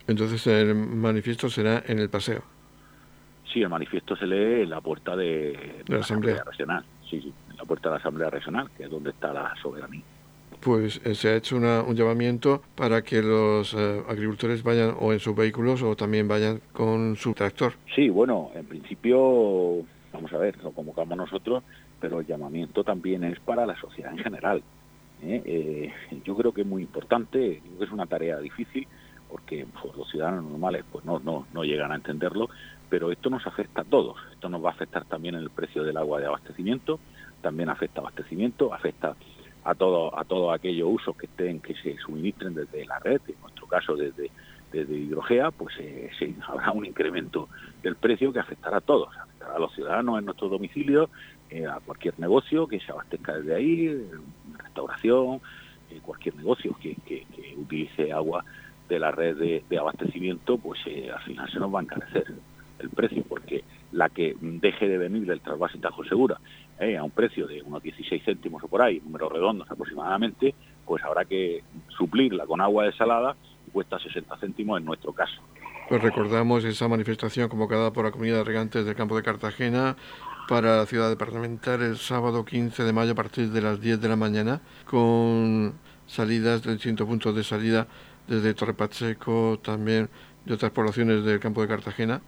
Entonces 0.07 0.45
el 0.47 0.75
manifiesto 0.75 1.49
será 1.49 1.83
en 1.87 1.99
el 1.99 2.09
paseo. 2.09 2.41
Sí, 3.51 3.61
el 3.61 3.69
manifiesto 3.69 4.15
se 4.15 4.27
lee 4.27 4.63
en 4.63 4.69
la 4.69 4.81
puerta 4.81 5.15
de, 5.15 5.83
la, 5.87 5.99
Asamblea 5.99 6.43
Regional. 6.43 6.83
Sí, 7.09 7.21
sí, 7.21 7.33
en 7.49 7.55
la 7.55 7.63
puerta 7.63 7.89
de 7.89 7.95
la 7.95 7.99
Asamblea 7.99 8.29
Regional, 8.29 8.69
que 8.75 8.83
es 8.83 8.89
donde 8.89 9.11
está 9.11 9.31
la 9.31 9.53
soberanía 9.61 10.03
pues 10.65 10.99
eh, 11.05 11.13
se 11.13 11.29
ha 11.29 11.35
hecho 11.35 11.57
un 11.57 11.95
llamamiento 11.95 12.63
para 12.73 13.03
que 13.03 13.21
los 13.21 13.75
eh, 13.75 14.01
agricultores 14.09 14.63
vayan 14.63 14.95
o 14.99 15.13
en 15.13 15.19
sus 15.19 15.35
vehículos 15.35 15.83
o 15.83 15.95
también 15.95 16.27
vayan 16.27 16.59
con 16.73 17.15
su 17.17 17.33
tractor. 17.33 17.73
Sí, 17.93 18.09
bueno, 18.09 18.49
en 18.55 18.65
principio, 18.65 19.83
vamos 20.11 20.33
a 20.33 20.37
ver, 20.39 20.57
lo 20.63 20.71
convocamos 20.71 21.15
nosotros, 21.17 21.63
pero 21.99 22.19
el 22.19 22.25
llamamiento 22.25 22.83
también 22.83 23.23
es 23.23 23.39
para 23.41 23.67
la 23.67 23.79
sociedad 23.79 24.11
en 24.11 24.17
general. 24.17 24.63
¿eh? 25.21 25.93
yo 26.23 26.35
creo 26.35 26.51
que 26.51 26.61
es 26.61 26.67
muy 26.67 26.81
importante, 26.81 27.61
creo 27.63 27.77
que 27.77 27.85
es 27.85 27.91
una 27.91 28.07
tarea 28.07 28.39
difícil, 28.39 28.87
porque 29.29 29.65
pues, 29.81 29.95
los 29.95 30.09
ciudadanos 30.09 30.45
normales 30.45 30.83
pues 30.91 31.05
no, 31.05 31.19
no, 31.19 31.45
no 31.53 31.63
llegan 31.63 31.91
a 31.91 31.95
entenderlo, 31.95 32.49
pero 32.89 33.11
esto 33.11 33.29
nos 33.29 33.45
afecta 33.45 33.81
a 33.81 33.85
todos. 33.85 34.17
Esto 34.31 34.49
nos 34.49 34.63
va 34.63 34.69
a 34.69 34.73
afectar 34.73 35.05
también 35.05 35.35
en 35.35 35.41
el 35.41 35.49
precio 35.49 35.83
del 35.83 35.97
agua 35.97 36.19
de 36.19 36.27
abastecimiento, 36.27 36.99
también 37.41 37.69
afecta 37.69 38.01
abastecimiento, 38.01 38.73
afecta 38.73 39.15
a 39.63 39.73
todo 39.73 40.17
a 40.17 40.23
todos 40.25 40.53
aquellos 40.53 40.87
usos 40.91 41.17
que 41.17 41.25
estén 41.25 41.59
que 41.59 41.73
se 41.75 41.97
suministren 41.97 42.53
desde 42.53 42.85
la 42.85 42.99
red, 42.99 43.21
en 43.27 43.41
nuestro 43.41 43.67
caso 43.67 43.95
desde 43.95 44.29
desde 44.75 44.93
Hidrogea, 44.93 45.51
pues 45.51 45.75
eh, 45.79 46.11
habrá 46.47 46.71
un 46.71 46.85
incremento 46.85 47.49
del 47.81 47.95
precio 47.95 48.33
que 48.33 48.39
afectará 48.39 48.77
a 48.77 48.81
todos, 48.81 49.15
afectará 49.15 49.55
a 49.55 49.59
los 49.59 49.73
ciudadanos 49.73 50.19
en 50.19 50.25
nuestros 50.25 50.51
domicilios, 50.51 51.09
eh, 51.49 51.65
a 51.65 51.79
cualquier 51.79 52.19
negocio 52.19 52.67
que 52.67 52.79
se 52.79 52.91
abastezca 52.91 53.35
desde 53.35 53.55
ahí, 53.55 54.05
restauración, 54.57 55.41
eh, 55.89 55.99
cualquier 56.01 56.35
negocio 56.35 56.75
que, 56.81 56.95
utilice 57.57 58.11
agua 58.11 58.43
de 58.87 58.99
la 58.99 59.11
red 59.11 59.35
de, 59.35 59.77
abastecimiento, 59.77 60.57
pues 60.57 60.79
al 60.85 61.21
final 61.23 61.51
se 61.51 61.59
nos 61.59 61.73
va 61.73 61.79
a 61.79 61.83
encarecer 61.83 62.25
el 62.79 62.89
precio, 62.89 63.23
porque 63.27 63.63
la 63.91 64.09
que 64.09 64.35
deje 64.39 64.87
de 64.87 64.97
venir 64.97 65.25
del 65.25 65.41
trasvase 65.41 65.77
Tajo 65.77 66.03
Segura 66.03 66.37
eh, 66.79 66.97
a 66.97 67.03
un 67.03 67.11
precio 67.11 67.47
de 67.47 67.61
unos 67.61 67.81
16 67.81 68.23
céntimos 68.23 68.63
o 68.63 68.67
por 68.67 68.81
ahí, 68.81 69.01
números 69.03 69.31
redondos 69.31 69.69
aproximadamente, 69.71 70.53
pues 70.85 71.03
habrá 71.03 71.25
que 71.25 71.63
suplirla 71.97 72.45
con 72.45 72.61
agua 72.61 72.85
desalada 72.85 73.35
y 73.67 73.71
cuesta 73.71 73.97
60 73.97 74.37
céntimos 74.37 74.79
en 74.79 74.85
nuestro 74.85 75.13
caso. 75.13 75.41
Pues 75.87 76.01
recordamos 76.01 76.63
esa 76.63 76.87
manifestación 76.87 77.47
convocada 77.47 77.93
por 77.93 78.05
la 78.05 78.11
comunidad 78.11 78.37
de 78.37 78.43
regantes 78.43 78.85
del 78.85 78.95
campo 78.95 79.15
de 79.15 79.23
Cartagena 79.23 79.95
para 80.47 80.77
la 80.77 80.85
ciudad 80.85 81.09
departamental 81.09 81.81
el 81.81 81.97
sábado 81.97 82.43
15 82.43 82.83
de 82.83 82.93
mayo 82.93 83.11
a 83.13 83.15
partir 83.15 83.49
de 83.49 83.61
las 83.61 83.79
10 83.79 84.01
de 84.01 84.09
la 84.09 84.15
mañana 84.15 84.61
con 84.85 85.73
salidas 86.07 86.63
de 86.63 86.73
distintos 86.73 87.07
puntos 87.07 87.35
de 87.35 87.43
salida 87.43 87.87
desde 88.27 88.53
Torre 88.53 88.73
Pacheco, 88.73 89.59
también 89.61 90.09
de 90.45 90.53
otras 90.53 90.71
poblaciones 90.71 91.23
del 91.23 91.39
campo 91.39 91.61
de 91.61 91.67
Cartagena 91.67 92.21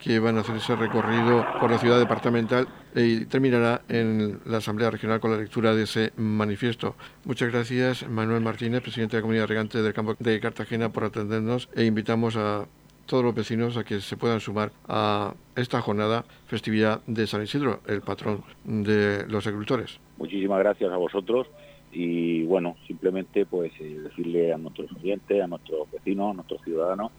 que 0.00 0.18
van 0.18 0.38
a 0.38 0.40
hacer 0.40 0.56
ese 0.56 0.74
recorrido 0.76 1.44
por 1.60 1.70
la 1.70 1.78
ciudad 1.78 1.98
departamental 1.98 2.66
y 2.94 3.26
terminará 3.26 3.82
en 3.88 4.40
la 4.46 4.58
Asamblea 4.58 4.90
Regional 4.90 5.20
con 5.20 5.30
la 5.30 5.36
lectura 5.36 5.74
de 5.74 5.82
ese 5.82 6.12
manifiesto. 6.16 6.94
Muchas 7.24 7.52
gracias, 7.52 8.08
Manuel 8.08 8.40
Martínez, 8.40 8.80
presidente 8.82 9.16
de 9.16 9.20
la 9.20 9.22
Comunidad 9.22 9.46
Regante 9.46 9.82
del 9.82 9.92
Campo 9.92 10.16
de 10.18 10.40
Cartagena, 10.40 10.90
por 10.90 11.04
atendernos 11.04 11.68
e 11.76 11.84
invitamos 11.84 12.36
a 12.36 12.66
todos 13.06 13.24
los 13.24 13.34
vecinos 13.34 13.76
a 13.76 13.84
que 13.84 14.00
se 14.00 14.16
puedan 14.16 14.40
sumar 14.40 14.72
a 14.88 15.34
esta 15.56 15.80
jornada 15.80 16.24
festividad 16.46 17.00
de 17.06 17.26
San 17.26 17.42
Isidro, 17.42 17.80
el 17.86 18.00
patrón 18.02 18.42
de 18.64 19.26
los 19.28 19.46
agricultores. 19.46 19.98
Muchísimas 20.16 20.60
gracias 20.60 20.92
a 20.92 20.96
vosotros 20.96 21.48
y 21.92 22.44
bueno, 22.44 22.76
simplemente 22.86 23.46
pues 23.46 23.72
eh, 23.80 23.98
decirle 23.98 24.52
a 24.52 24.58
nuestros 24.58 24.92
oyentes, 24.92 25.42
a 25.42 25.46
nuestros 25.46 25.90
vecinos, 25.90 26.30
a 26.30 26.34
nuestros 26.34 26.62
ciudadanos 26.62 27.10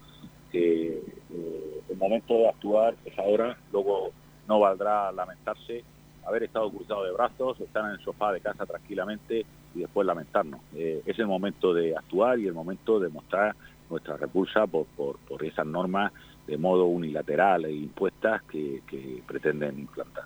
que 0.51 1.01
eh, 1.33 1.81
el 1.89 1.97
momento 1.97 2.33
de 2.33 2.49
actuar 2.49 2.95
es 3.05 3.17
ahora, 3.17 3.57
luego 3.71 4.11
no 4.47 4.59
valdrá 4.59 5.11
lamentarse, 5.11 5.83
haber 6.25 6.43
estado 6.43 6.69
cruzado 6.69 7.05
de 7.05 7.13
brazos, 7.13 7.59
estar 7.61 7.85
en 7.85 7.91
el 7.91 7.99
sofá 8.03 8.31
de 8.33 8.41
casa 8.41 8.65
tranquilamente 8.65 9.45
y 9.73 9.79
después 9.79 10.05
lamentarnos. 10.05 10.61
Eh, 10.75 11.01
es 11.05 11.17
el 11.19 11.27
momento 11.27 11.73
de 11.73 11.95
actuar 11.95 12.37
y 12.39 12.47
el 12.47 12.53
momento 12.53 12.99
de 12.99 13.09
mostrar 13.09 13.55
nuestra 13.89 14.17
repulsa 14.17 14.67
por, 14.67 14.85
por, 14.87 15.17
por 15.19 15.43
esas 15.43 15.65
normas 15.65 16.11
de 16.47 16.57
modo 16.57 16.85
unilateral 16.85 17.65
e 17.65 17.71
impuestas 17.71 18.41
que, 18.43 18.81
que 18.87 19.23
pretenden 19.25 19.79
implantar. 19.79 20.25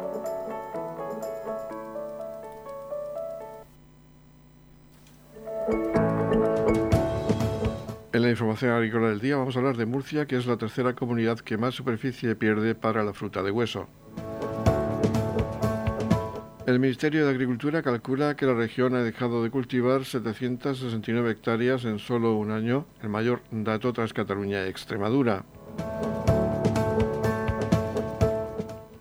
Información 8.31 8.71
agrícola 8.71 9.09
del 9.09 9.19
día 9.19 9.37
vamos 9.37 9.55
a 9.55 9.59
hablar 9.59 9.77
de 9.77 9.85
Murcia, 9.85 10.25
que 10.25 10.37
es 10.37 10.45
la 10.45 10.57
tercera 10.57 10.95
comunidad 10.95 11.39
que 11.39 11.57
más 11.57 11.75
superficie 11.75 12.35
pierde 12.35 12.73
para 12.73 13.03
la 13.03 13.13
fruta 13.13 13.43
de 13.43 13.51
hueso. 13.51 13.87
El 16.65 16.79
Ministerio 16.79 17.25
de 17.25 17.31
Agricultura 17.31 17.81
calcula 17.81 18.35
que 18.35 18.45
la 18.45 18.53
región 18.53 18.95
ha 18.95 19.03
dejado 19.03 19.43
de 19.43 19.49
cultivar 19.49 20.05
769 20.05 21.31
hectáreas 21.31 21.85
en 21.85 21.99
solo 21.99 22.35
un 22.35 22.51
año, 22.51 22.85
el 23.01 23.09
mayor 23.09 23.41
dato 23.51 23.91
tras 23.93 24.13
Cataluña 24.13 24.65
y 24.65 24.69
Extremadura. 24.69 25.43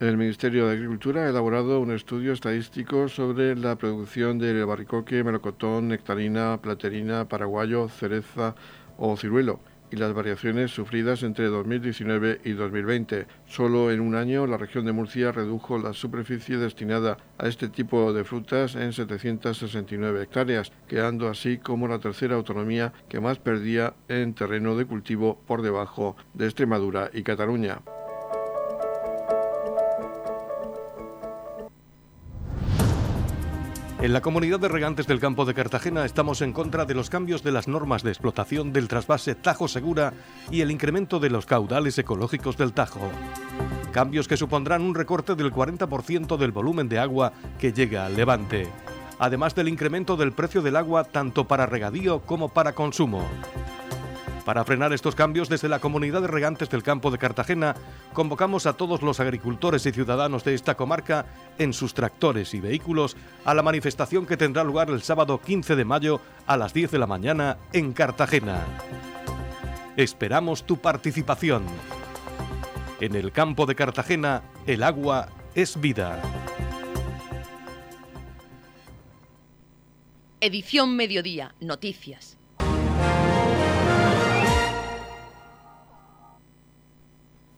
El 0.01 0.17
Ministerio 0.17 0.67
de 0.67 0.73
Agricultura 0.73 1.27
ha 1.27 1.29
elaborado 1.29 1.79
un 1.79 1.91
estudio 1.91 2.33
estadístico 2.33 3.07
sobre 3.09 3.55
la 3.55 3.77
producción 3.77 4.39
de 4.39 4.65
barricoque, 4.65 5.23
melocotón, 5.23 5.89
nectarina, 5.89 6.59
platerina, 6.63 7.29
paraguayo, 7.29 7.87
cereza 7.91 8.55
o 9.01 9.17
ciruelo 9.17 9.59
y 9.91 9.97
las 9.97 10.15
variaciones 10.15 10.71
sufridas 10.71 11.23
entre 11.23 11.47
2019 11.47 12.41
y 12.45 12.53
2020. 12.53 13.27
Solo 13.47 13.91
en 13.91 14.01
un 14.01 14.15
año 14.15 14.47
la 14.47 14.57
región 14.57 14.85
de 14.85 14.93
Murcia 14.93 15.33
redujo 15.33 15.79
la 15.79 15.93
superficie 15.93 16.57
destinada 16.59 17.17
a 17.39 17.49
este 17.49 17.69
tipo 17.69 18.13
de 18.13 18.25
frutas 18.25 18.77
en 18.77 18.93
769 18.93 20.23
hectáreas, 20.23 20.73
quedando 20.87 21.29
así 21.29 21.59
como 21.59 21.89
la 21.89 21.99
tercera 21.99 22.37
autonomía 22.37 22.93
que 23.09 23.21
más 23.21 23.39
perdía 23.39 23.95
en 24.09 24.35
terreno 24.35 24.77
de 24.77 24.85
cultivo 24.85 25.41
por 25.47 25.63
debajo 25.63 26.17
de 26.35 26.47
Extremadura 26.47 27.11
y 27.13 27.23
Cataluña. 27.23 27.81
En 34.03 34.15
la 34.15 34.23
comunidad 34.23 34.59
de 34.59 34.69
regantes 34.69 35.07
del 35.07 35.21
campo 35.21 35.45
de 35.45 35.53
Cartagena 35.53 36.07
estamos 36.07 36.41
en 36.41 36.55
contra 36.55 36.87
de 36.87 36.95
los 36.95 37.11
cambios 37.11 37.43
de 37.43 37.53
las 37.53 37.69
normas 37.69 38.03
de 38.03 38.09
explotación 38.09 38.73
del 38.73 38.89
trasvase 38.89 39.35
Tajo 39.35 39.69
Segura 39.69 40.15
y 40.51 40.63
el 40.63 40.71
incremento 40.71 41.21
de 41.21 41.29
los 41.29 41.45
caudales 41.45 41.99
ecológicos 41.99 42.57
del 42.57 42.73
Tajo. 42.73 43.11
Cambios 43.93 44.27
que 44.27 44.39
supondrán 44.39 44.81
un 44.81 44.95
recorte 44.95 45.35
del 45.35 45.53
40% 45.53 46.39
del 46.39 46.51
volumen 46.51 46.89
de 46.89 46.99
agua 46.99 47.35
que 47.59 47.75
llega 47.75 48.07
al 48.07 48.17
levante, 48.17 48.69
además 49.19 49.55
del 49.55 49.69
incremento 49.69 50.17
del 50.17 50.33
precio 50.33 50.63
del 50.63 50.77
agua 50.77 51.05
tanto 51.05 51.47
para 51.47 51.67
regadío 51.67 52.21
como 52.21 52.49
para 52.49 52.73
consumo. 52.73 53.29
Para 54.51 54.65
frenar 54.65 54.93
estos 54.93 55.15
cambios, 55.15 55.49
desde 55.49 55.69
la 55.69 55.79
comunidad 55.79 56.23
de 56.23 56.27
regantes 56.27 56.69
del 56.69 56.83
campo 56.83 57.13
de 57.13 57.19
Cartagena, 57.19 57.77
convocamos 58.13 58.67
a 58.67 58.73
todos 58.73 59.01
los 59.01 59.21
agricultores 59.21 59.87
y 59.87 59.93
ciudadanos 59.93 60.43
de 60.43 60.55
esta 60.55 60.75
comarca 60.77 61.25
en 61.57 61.73
sus 61.73 61.95
tractores 61.95 62.53
y 62.55 62.59
vehículos 62.59 63.17
a 63.45 63.55
la 63.55 63.63
manifestación 63.63 64.27
que 64.27 64.37
tendrá 64.37 64.65
lugar 64.65 64.91
el 64.91 65.03
sábado 65.03 65.41
15 65.41 65.77
de 65.77 65.85
mayo 65.85 66.21
a 66.49 66.57
las 66.57 66.75
10 66.75 66.91
de 66.91 66.99
la 66.99 67.07
mañana 67.07 67.59
en 67.73 67.93
Cartagena. 67.93 68.65
Esperamos 69.97 70.65
tu 70.65 70.79
participación. 70.79 71.63
En 73.01 73.15
el 73.15 73.31
campo 73.31 73.67
de 73.67 73.77
Cartagena, 73.77 74.43
el 74.67 74.83
agua 74.83 75.29
es 75.55 75.81
vida. 75.81 76.21
Edición 80.41 80.97
Mediodía, 80.97 81.55
Noticias. 81.61 82.40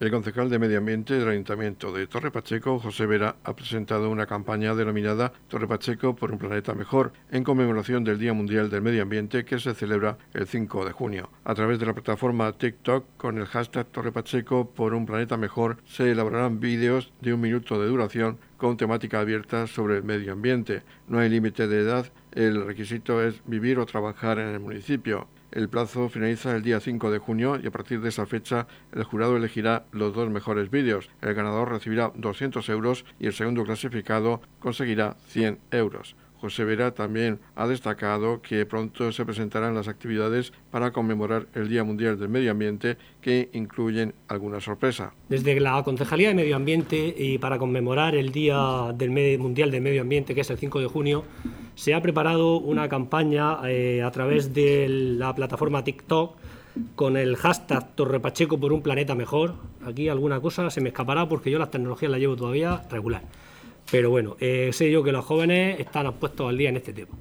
El 0.03 0.11
concejal 0.11 0.49
de 0.49 0.59
Medio 0.59 0.79
Ambiente 0.79 1.17
del 1.17 1.29
Ayuntamiento 1.29 1.93
de 1.93 2.07
Torre 2.07 2.29
Pacheco, 2.29 2.77
José 2.77 3.05
Vera, 3.05 3.37
ha 3.45 3.55
presentado 3.55 4.09
una 4.09 4.25
campaña 4.25 4.75
denominada 4.75 5.31
Torre 5.47 5.65
Pacheco 5.65 6.13
por 6.13 6.29
un 6.33 6.39
planeta 6.39 6.73
mejor, 6.73 7.13
en 7.31 7.45
conmemoración 7.45 8.03
del 8.03 8.19
Día 8.19 8.33
Mundial 8.33 8.69
del 8.69 8.81
Medio 8.81 9.03
Ambiente 9.03 9.45
que 9.45 9.59
se 9.59 9.73
celebra 9.73 10.17
el 10.33 10.45
5 10.45 10.83
de 10.83 10.91
junio. 10.91 11.29
A 11.45 11.55
través 11.55 11.79
de 11.79 11.85
la 11.85 11.93
plataforma 11.93 12.51
TikTok, 12.51 13.05
con 13.15 13.37
el 13.37 13.45
hashtag 13.45 13.85
Torre 13.93 14.11
Pacheco 14.11 14.69
por 14.69 14.93
un 14.93 15.05
planeta 15.05 15.37
mejor, 15.37 15.77
se 15.85 16.11
elaborarán 16.11 16.59
vídeos 16.59 17.13
de 17.21 17.33
un 17.33 17.39
minuto 17.39 17.81
de 17.81 17.87
duración 17.87 18.39
con 18.57 18.75
temática 18.75 19.21
abierta 19.21 19.67
sobre 19.67 19.95
el 19.95 20.03
medio 20.03 20.33
ambiente. 20.33 20.83
No 21.07 21.19
hay 21.19 21.29
límite 21.29 21.69
de 21.69 21.79
edad, 21.79 22.11
el 22.33 22.65
requisito 22.65 23.23
es 23.23 23.41
vivir 23.45 23.79
o 23.79 23.85
trabajar 23.85 24.37
en 24.37 24.49
el 24.49 24.59
municipio. 24.59 25.29
El 25.53 25.69
plazo 25.69 26.09
finaliza 26.09 26.55
el 26.55 26.63
día 26.63 26.79
5 26.79 27.11
de 27.11 27.19
junio 27.19 27.59
y 27.61 27.67
a 27.67 27.71
partir 27.71 28.01
de 28.01 28.09
esa 28.09 28.25
fecha 28.25 28.65
el 28.91 29.03
jurado 29.03 29.37
elegirá 29.37 29.85
los 29.91 30.15
dos 30.15 30.27
mejores 30.31 30.71
vídeos. 30.71 31.11
El 31.21 31.35
ganador 31.35 31.69
recibirá 31.69 32.11
200 32.15 32.67
euros 32.69 33.05
y 33.19 33.27
el 33.27 33.33
segundo 33.33 33.63
clasificado 33.63 34.41
conseguirá 34.59 35.15
100 35.27 35.59
euros. 35.69 36.15
José 36.43 36.65
Vera 36.65 36.93
también 36.93 37.39
ha 37.55 37.65
destacado 37.67 38.41
que 38.41 38.65
pronto 38.65 39.13
se 39.13 39.23
presentarán 39.23 39.75
las 39.75 39.87
actividades 39.87 40.51
para 40.71 40.91
conmemorar 40.91 41.47
el 41.55 41.69
Día 41.69 41.85
Mundial 41.85 42.19
del 42.19 42.27
Medio 42.27 42.51
Ambiente 42.51 42.97
que 43.21 43.49
incluyen 43.53 44.13
alguna 44.27 44.59
sorpresa. 44.59 45.13
Desde 45.29 45.57
la 45.61 45.81
Concejalía 45.83 46.27
de 46.27 46.33
Medio 46.33 46.57
Ambiente 46.57 47.15
y 47.17 47.37
para 47.37 47.57
conmemorar 47.57 48.13
el 48.13 48.33
Día 48.33 48.91
del 48.93 49.39
Mundial 49.39 49.71
del 49.71 49.79
Medio 49.79 50.01
Ambiente, 50.01 50.35
que 50.35 50.41
es 50.41 50.49
el 50.49 50.57
5 50.57 50.81
de 50.81 50.87
junio, 50.87 51.23
se 51.75 51.93
ha 51.93 52.01
preparado 52.01 52.57
una 52.57 52.89
campaña 52.89 53.59
eh, 53.65 54.03
a 54.03 54.11
través 54.11 54.53
de 54.53 54.89
la 54.89 55.33
plataforma 55.33 55.85
TikTok 55.85 56.35
con 56.97 57.15
el 57.15 57.37
hashtag 57.37 57.95
Torrepacheco 57.95 58.59
por 58.59 58.73
un 58.73 58.81
planeta 58.81 59.15
mejor. 59.15 59.55
Aquí 59.85 60.09
alguna 60.09 60.41
cosa 60.41 60.69
se 60.69 60.81
me 60.81 60.89
escapará 60.89 61.29
porque 61.29 61.51
yo 61.51 61.57
las 61.57 61.71
tecnologías 61.71 62.11
las 62.11 62.19
llevo 62.19 62.35
todavía 62.35 62.81
regular. 62.89 63.21
Pero 63.91 64.09
bueno, 64.09 64.35
eh, 64.39 64.69
sé 64.73 64.91
yo 64.91 65.03
que 65.03 65.11
los 65.11 65.25
jóvenes 65.25 65.79
están 65.79 66.11
puestos 66.13 66.49
al 66.49 66.57
día 66.57 66.69
en 66.69 66.77
este 66.77 66.93
tema. 66.93 67.11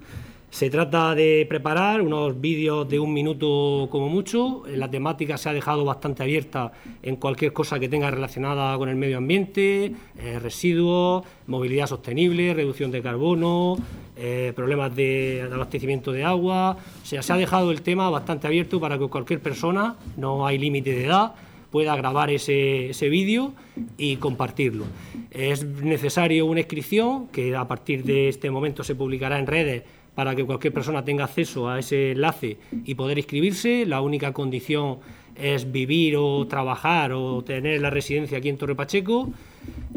Se 0.52 0.68
trata 0.68 1.14
de 1.14 1.46
preparar 1.48 2.02
unos 2.02 2.38
vídeos 2.38 2.86
de 2.86 3.00
un 3.00 3.14
minuto 3.14 3.88
como 3.90 4.10
mucho. 4.10 4.64
La 4.68 4.90
temática 4.90 5.38
se 5.38 5.48
ha 5.48 5.54
dejado 5.54 5.82
bastante 5.82 6.22
abierta 6.22 6.72
en 7.02 7.16
cualquier 7.16 7.54
cosa 7.54 7.78
que 7.78 7.88
tenga 7.88 8.10
relacionada 8.10 8.76
con 8.76 8.90
el 8.90 8.96
medio 8.96 9.16
ambiente, 9.16 9.94
eh, 10.18 10.38
residuos, 10.38 11.24
movilidad 11.46 11.86
sostenible, 11.86 12.52
reducción 12.52 12.90
de 12.90 13.00
carbono, 13.00 13.78
eh, 14.14 14.52
problemas 14.54 14.94
de 14.94 15.48
abastecimiento 15.50 16.12
de 16.12 16.24
agua. 16.24 16.76
O 17.02 17.06
sea, 17.06 17.22
se 17.22 17.32
ha 17.32 17.36
dejado 17.36 17.70
el 17.70 17.80
tema 17.80 18.10
bastante 18.10 18.46
abierto 18.46 18.78
para 18.78 18.98
que 18.98 19.08
cualquier 19.08 19.40
persona, 19.40 19.96
no 20.18 20.46
hay 20.46 20.58
límite 20.58 20.90
de 20.90 21.06
edad, 21.06 21.32
pueda 21.72 21.96
grabar 21.96 22.30
ese, 22.30 22.90
ese 22.90 23.08
vídeo 23.08 23.54
y 23.96 24.16
compartirlo. 24.16 24.84
Es 25.32 25.64
necesario 25.64 26.46
una 26.46 26.60
inscripción 26.60 27.26
que 27.28 27.56
a 27.56 27.66
partir 27.66 28.04
de 28.04 28.28
este 28.28 28.50
momento 28.50 28.84
se 28.84 28.94
publicará 28.94 29.38
en 29.38 29.48
redes 29.48 29.82
para 30.14 30.36
que 30.36 30.44
cualquier 30.44 30.74
persona 30.74 31.04
tenga 31.04 31.24
acceso 31.24 31.68
a 31.68 31.78
ese 31.78 32.12
enlace 32.12 32.58
y 32.84 32.94
poder 32.94 33.18
inscribirse. 33.18 33.86
La 33.86 34.02
única 34.02 34.32
condición 34.32 34.98
es 35.34 35.72
vivir 35.72 36.16
o 36.18 36.46
trabajar 36.46 37.12
o 37.12 37.42
tener 37.42 37.80
la 37.80 37.90
residencia 37.90 38.38
aquí 38.38 38.50
en 38.50 38.58
Torre 38.58 38.74
Pacheco. 38.74 39.32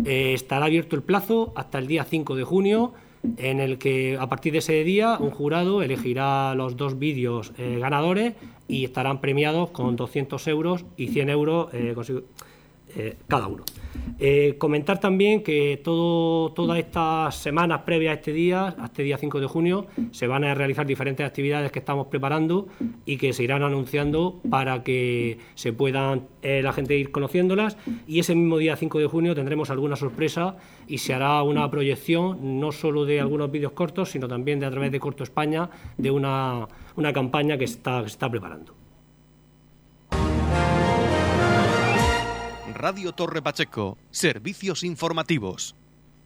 Eh, 0.05 0.33
estará 0.33 0.65
abierto 0.65 0.95
el 0.95 1.03
plazo 1.03 1.51
hasta 1.55 1.77
el 1.77 1.87
día 1.87 2.05
5 2.05 2.35
de 2.35 2.43
junio 2.43 2.93
en 3.37 3.59
el 3.59 3.77
que 3.77 4.17
a 4.19 4.27
partir 4.27 4.53
de 4.53 4.59
ese 4.59 4.83
día 4.83 5.17
un 5.19 5.31
jurado 5.31 5.81
elegirá 5.81 6.55
los 6.55 6.77
dos 6.77 6.99
vídeos 6.99 7.53
eh, 7.57 7.77
ganadores 7.79 8.33
y 8.67 8.85
estarán 8.85 9.21
premiados 9.21 9.69
con 9.71 9.95
200 9.95 10.47
euros 10.47 10.85
y 10.97 11.07
100 11.07 11.29
euros 11.29 11.73
eh, 11.73 11.95
eh, 12.95 13.17
cada 13.27 13.47
uno. 13.47 13.63
Comentar 14.57 14.99
también 14.99 15.43
que 15.43 15.81
todas 15.83 16.77
estas 16.77 17.35
semanas 17.35 17.81
previas 17.85 18.11
a 18.11 18.15
este 18.15 18.33
día, 18.33 18.75
a 18.77 18.85
este 18.85 19.03
día 19.03 19.17
5 19.17 19.39
de 19.39 19.47
junio, 19.47 19.87
se 20.11 20.27
van 20.27 20.43
a 20.43 20.53
realizar 20.53 20.85
diferentes 20.85 21.25
actividades 21.25 21.71
que 21.71 21.79
estamos 21.79 22.07
preparando 22.07 22.67
y 23.05 23.17
que 23.17 23.33
se 23.33 23.43
irán 23.43 23.63
anunciando 23.63 24.39
para 24.49 24.83
que 24.83 25.39
se 25.55 25.73
puedan 25.73 26.27
la 26.41 26.73
gente 26.73 26.97
ir 26.97 27.11
conociéndolas. 27.11 27.77
Y 28.07 28.19
ese 28.19 28.35
mismo 28.35 28.57
día 28.57 28.75
5 28.75 28.99
de 28.99 29.07
junio 29.07 29.35
tendremos 29.35 29.69
alguna 29.69 29.95
sorpresa 29.95 30.57
y 30.87 30.99
se 30.99 31.13
hará 31.13 31.41
una 31.43 31.69
proyección 31.69 32.59
no 32.59 32.71
solo 32.71 33.05
de 33.05 33.19
algunos 33.19 33.51
vídeos 33.51 33.73
cortos, 33.73 34.11
sino 34.11 34.27
también 34.27 34.59
de 34.59 34.65
a 34.65 34.71
través 34.71 34.91
de 34.91 34.99
Corto 34.99 35.23
España, 35.23 35.69
de 35.97 36.11
una, 36.11 36.67
campaña 37.13 37.57
que, 37.57 37.65
que 37.65 37.67
se 37.67 38.05
está 38.05 38.29
preparando. 38.29 38.84
Radio 42.75 43.13
Torre 43.13 43.41
Pacheco, 43.41 43.97
servicios 44.11 44.83
informativos. 44.83 45.77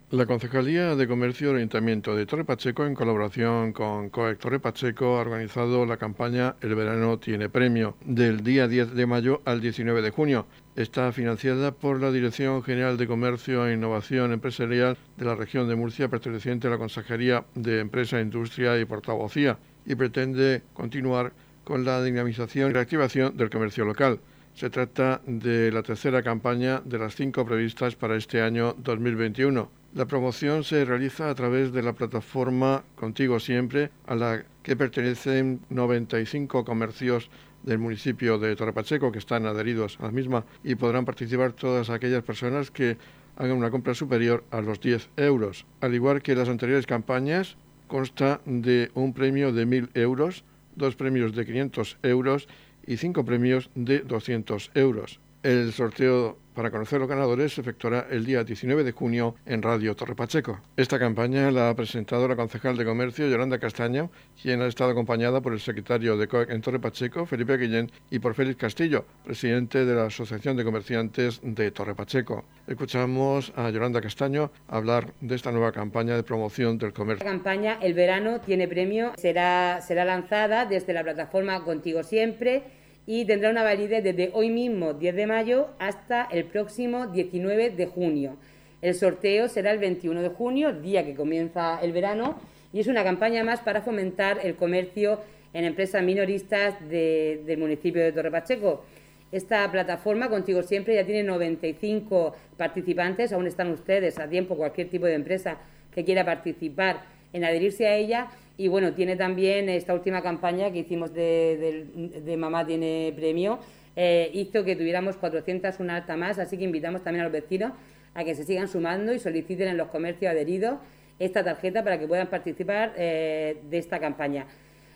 La 0.09 0.25
Concejalía 0.25 0.95
de 0.95 1.07
Comercio 1.07 1.49
del 1.49 1.57
Ayuntamiento 1.57 2.15
de 2.15 2.25
Torre 2.25 2.43
Pacheco, 2.43 2.87
en 2.87 2.95
colaboración 2.95 3.71
con 3.71 4.09
COEC 4.09 4.39
Torre 4.39 4.59
Pacheco, 4.59 5.17
ha 5.17 5.21
organizado 5.21 5.85
la 5.85 5.97
campaña 5.97 6.55
El 6.61 6.73
verano 6.73 7.19
tiene 7.19 7.49
premio, 7.49 7.97
del 8.03 8.43
día 8.43 8.67
10 8.67 8.95
de 8.95 9.05
mayo 9.05 9.43
al 9.45 9.61
19 9.61 10.01
de 10.01 10.09
junio. 10.09 10.47
Está 10.75 11.11
financiada 11.11 11.71
por 11.71 12.01
la 12.01 12.11
Dirección 12.11 12.63
General 12.63 12.97
de 12.97 13.05
Comercio 13.05 13.67
e 13.67 13.75
Innovación 13.75 14.33
Empresarial 14.33 14.97
de 15.17 15.25
la 15.25 15.35
región 15.35 15.69
de 15.69 15.75
Murcia, 15.75 16.09
perteneciente 16.09 16.65
a 16.65 16.71
la 16.71 16.79
Consejería 16.79 17.45
de 17.53 17.79
Empresa, 17.79 18.19
Industria 18.19 18.79
y 18.79 18.85
Portavocía, 18.85 19.59
y 19.85 19.93
pretende 19.93 20.63
continuar 20.73 21.31
con 21.63 21.85
la 21.85 22.01
dinamización 22.01 22.71
y 22.71 22.73
reactivación 22.73 23.37
del 23.37 23.51
comercio 23.51 23.85
local. 23.85 24.19
Se 24.59 24.69
trata 24.69 25.21
de 25.25 25.71
la 25.71 25.83
tercera 25.83 26.21
campaña 26.21 26.81
de 26.83 26.99
las 26.99 27.15
cinco 27.15 27.45
previstas 27.45 27.95
para 27.95 28.17
este 28.17 28.41
año 28.41 28.75
2021. 28.77 29.71
La 29.95 30.05
promoción 30.05 30.65
se 30.65 30.83
realiza 30.83 31.29
a 31.29 31.33
través 31.33 31.71
de 31.71 31.81
la 31.81 31.93
plataforma 31.93 32.83
Contigo 32.95 33.39
Siempre, 33.39 33.89
a 34.05 34.15
la 34.15 34.43
que 34.61 34.75
pertenecen 34.75 35.61
95 35.69 36.65
comercios 36.65 37.29
del 37.63 37.77
municipio 37.77 38.37
de 38.37 38.53
Torrepacheco 38.57 39.13
que 39.13 39.19
están 39.19 39.45
adheridos 39.45 39.97
a 40.01 40.07
la 40.07 40.11
misma 40.11 40.43
y 40.61 40.75
podrán 40.75 41.05
participar 41.05 41.53
todas 41.53 41.89
aquellas 41.89 42.23
personas 42.23 42.69
que 42.69 42.97
hagan 43.37 43.55
una 43.55 43.71
compra 43.71 43.93
superior 43.93 44.43
a 44.51 44.59
los 44.59 44.81
10 44.81 45.11
euros. 45.15 45.65
Al 45.79 45.95
igual 45.95 46.21
que 46.21 46.35
las 46.35 46.49
anteriores 46.49 46.85
campañas, 46.85 47.55
consta 47.87 48.41
de 48.45 48.91
un 48.93 49.13
premio 49.13 49.53
de 49.53 49.65
1.000 49.65 49.91
euros, 49.93 50.43
dos 50.75 50.97
premios 50.97 51.33
de 51.33 51.45
500 51.45 51.97
euros 52.03 52.49
y 52.85 52.97
cinco 52.97 53.25
premios 53.25 53.69
de 53.75 53.99
200 53.99 54.71
euros. 54.75 55.19
El 55.43 55.71
sorteo 55.73 56.37
para 56.59 56.71
conocer 56.71 56.99
los 56.99 57.07
ganadores 57.07 57.53
se 57.53 57.61
efectuará 57.61 58.07
el 58.11 58.25
día 58.25 58.43
19 58.43 58.83
de 58.83 58.91
junio 58.91 59.35
en 59.45 59.61
Radio 59.61 59.95
Torre 59.95 60.13
Pacheco. 60.13 60.59
Esta 60.75 60.99
campaña 60.99 61.49
la 61.51 61.69
ha 61.69 61.73
presentado 61.73 62.27
la 62.27 62.35
concejal 62.35 62.75
de 62.75 62.83
Comercio, 62.83 63.29
Yolanda 63.29 63.59
Castaño, 63.59 64.11
quien 64.41 64.61
ha 64.61 64.67
estado 64.67 64.91
acompañada 64.91 65.39
por 65.39 65.53
el 65.53 65.61
secretario 65.61 66.17
de 66.17 66.27
COEC 66.27 66.49
en 66.49 66.59
Torre 66.59 66.79
Pacheco, 66.79 67.25
Felipe 67.25 67.55
Guillén, 67.55 67.89
y 68.11 68.19
por 68.19 68.33
Félix 68.33 68.57
Castillo, 68.57 69.05
presidente 69.23 69.85
de 69.85 69.95
la 69.95 70.07
Asociación 70.07 70.57
de 70.57 70.65
Comerciantes 70.65 71.39
de 71.43 71.71
Torre 71.71 71.95
Pacheco. 71.95 72.43
Escuchamos 72.67 73.53
a 73.55 73.69
Yolanda 73.69 74.01
Castaño 74.01 74.51
hablar 74.67 75.13
de 75.21 75.35
esta 75.35 75.53
nueva 75.53 75.71
campaña 75.71 76.17
de 76.17 76.23
promoción 76.23 76.77
del 76.77 76.91
comercio. 76.91 77.23
La 77.23 77.31
campaña 77.31 77.77
El 77.81 77.93
Verano 77.93 78.41
tiene 78.41 78.67
premio, 78.67 79.13
será, 79.15 79.79
será 79.79 80.03
lanzada 80.03 80.65
desde 80.65 80.91
la 80.91 81.03
plataforma 81.03 81.63
Contigo 81.63 82.03
Siempre 82.03 82.78
y 83.11 83.25
tendrá 83.25 83.49
una 83.49 83.63
validez 83.63 84.03
desde 84.03 84.29
hoy 84.33 84.51
mismo, 84.51 84.93
10 84.93 85.15
de 85.15 85.25
mayo, 85.25 85.69
hasta 85.79 86.27
el 86.29 86.45
próximo 86.45 87.07
19 87.07 87.71
de 87.71 87.87
junio. 87.87 88.37
El 88.83 88.93
sorteo 88.93 89.47
será 89.47 89.71
el 89.71 89.79
21 89.79 90.21
de 90.21 90.29
junio, 90.29 90.73
día 90.73 91.03
que 91.03 91.15
comienza 91.15 91.79
el 91.81 91.91
verano, 91.91 92.39
y 92.71 92.81
es 92.81 92.85
una 92.85 93.03
campaña 93.03 93.43
más 93.43 93.61
para 93.61 93.81
fomentar 93.81 94.41
el 94.43 94.55
comercio 94.55 95.21
en 95.53 95.65
empresas 95.65 96.03
minoristas 96.03 96.75
del 96.87 97.57
municipio 97.57 97.99
de 97.99 98.11
Torre 98.11 98.29
Pacheco. 98.29 98.85
Esta 99.31 99.71
plataforma, 99.71 100.29
Contigo 100.29 100.61
Siempre, 100.61 100.93
ya 100.93 101.03
tiene 101.03 101.23
95 101.23 102.35
participantes, 102.57 103.33
aún 103.33 103.47
están 103.47 103.71
ustedes 103.71 104.19
a 104.19 104.29
tiempo, 104.29 104.55
cualquier 104.55 104.87
tipo 104.87 105.07
de 105.07 105.15
empresa 105.15 105.57
que 105.95 106.05
quiera 106.05 106.23
participar 106.25 107.05
en 107.33 107.43
adherirse 107.43 107.87
a 107.87 107.95
ella 107.95 108.27
y 108.59 108.67
bueno, 108.67 108.91
tiene 108.93 109.15
también 109.15 109.69
esta 109.69 109.93
última 109.93 110.21
campaña 110.21 110.69
que 110.69 110.79
hicimos 110.79 111.13
de, 111.13 112.35
Mamá 112.37 112.67
tiene 112.67 113.13
premio, 113.15 113.57
eh, 113.95 114.29
hizo 114.33 114.65
que 114.65 114.75
tuviéramos 114.75 115.15
400, 115.15 115.79
una 115.79 115.95
alta 115.95 116.17
más, 116.17 116.39
así 116.39 116.57
que 116.57 116.65
invitamos 116.65 117.01
también 117.01 117.21
a 117.21 117.23
los 117.23 117.31
vecinos 117.31 117.71
a 118.13 118.25
que 118.25 118.35
se 118.35 118.43
sigan 118.43 118.67
sumando 118.67 119.13
y 119.13 119.19
soliciten 119.19 119.69
en 119.69 119.77
los 119.77 119.87
comercios 119.87 120.29
adheridos 120.29 120.77
esta 121.19 121.41
tarjeta 121.41 121.85
para 121.85 121.97
que 121.99 122.05
puedan 122.05 122.27
participar 122.27 122.91
eh, 122.97 123.55
de 123.69 123.77
esta 123.77 123.97
campaña. 123.97 124.45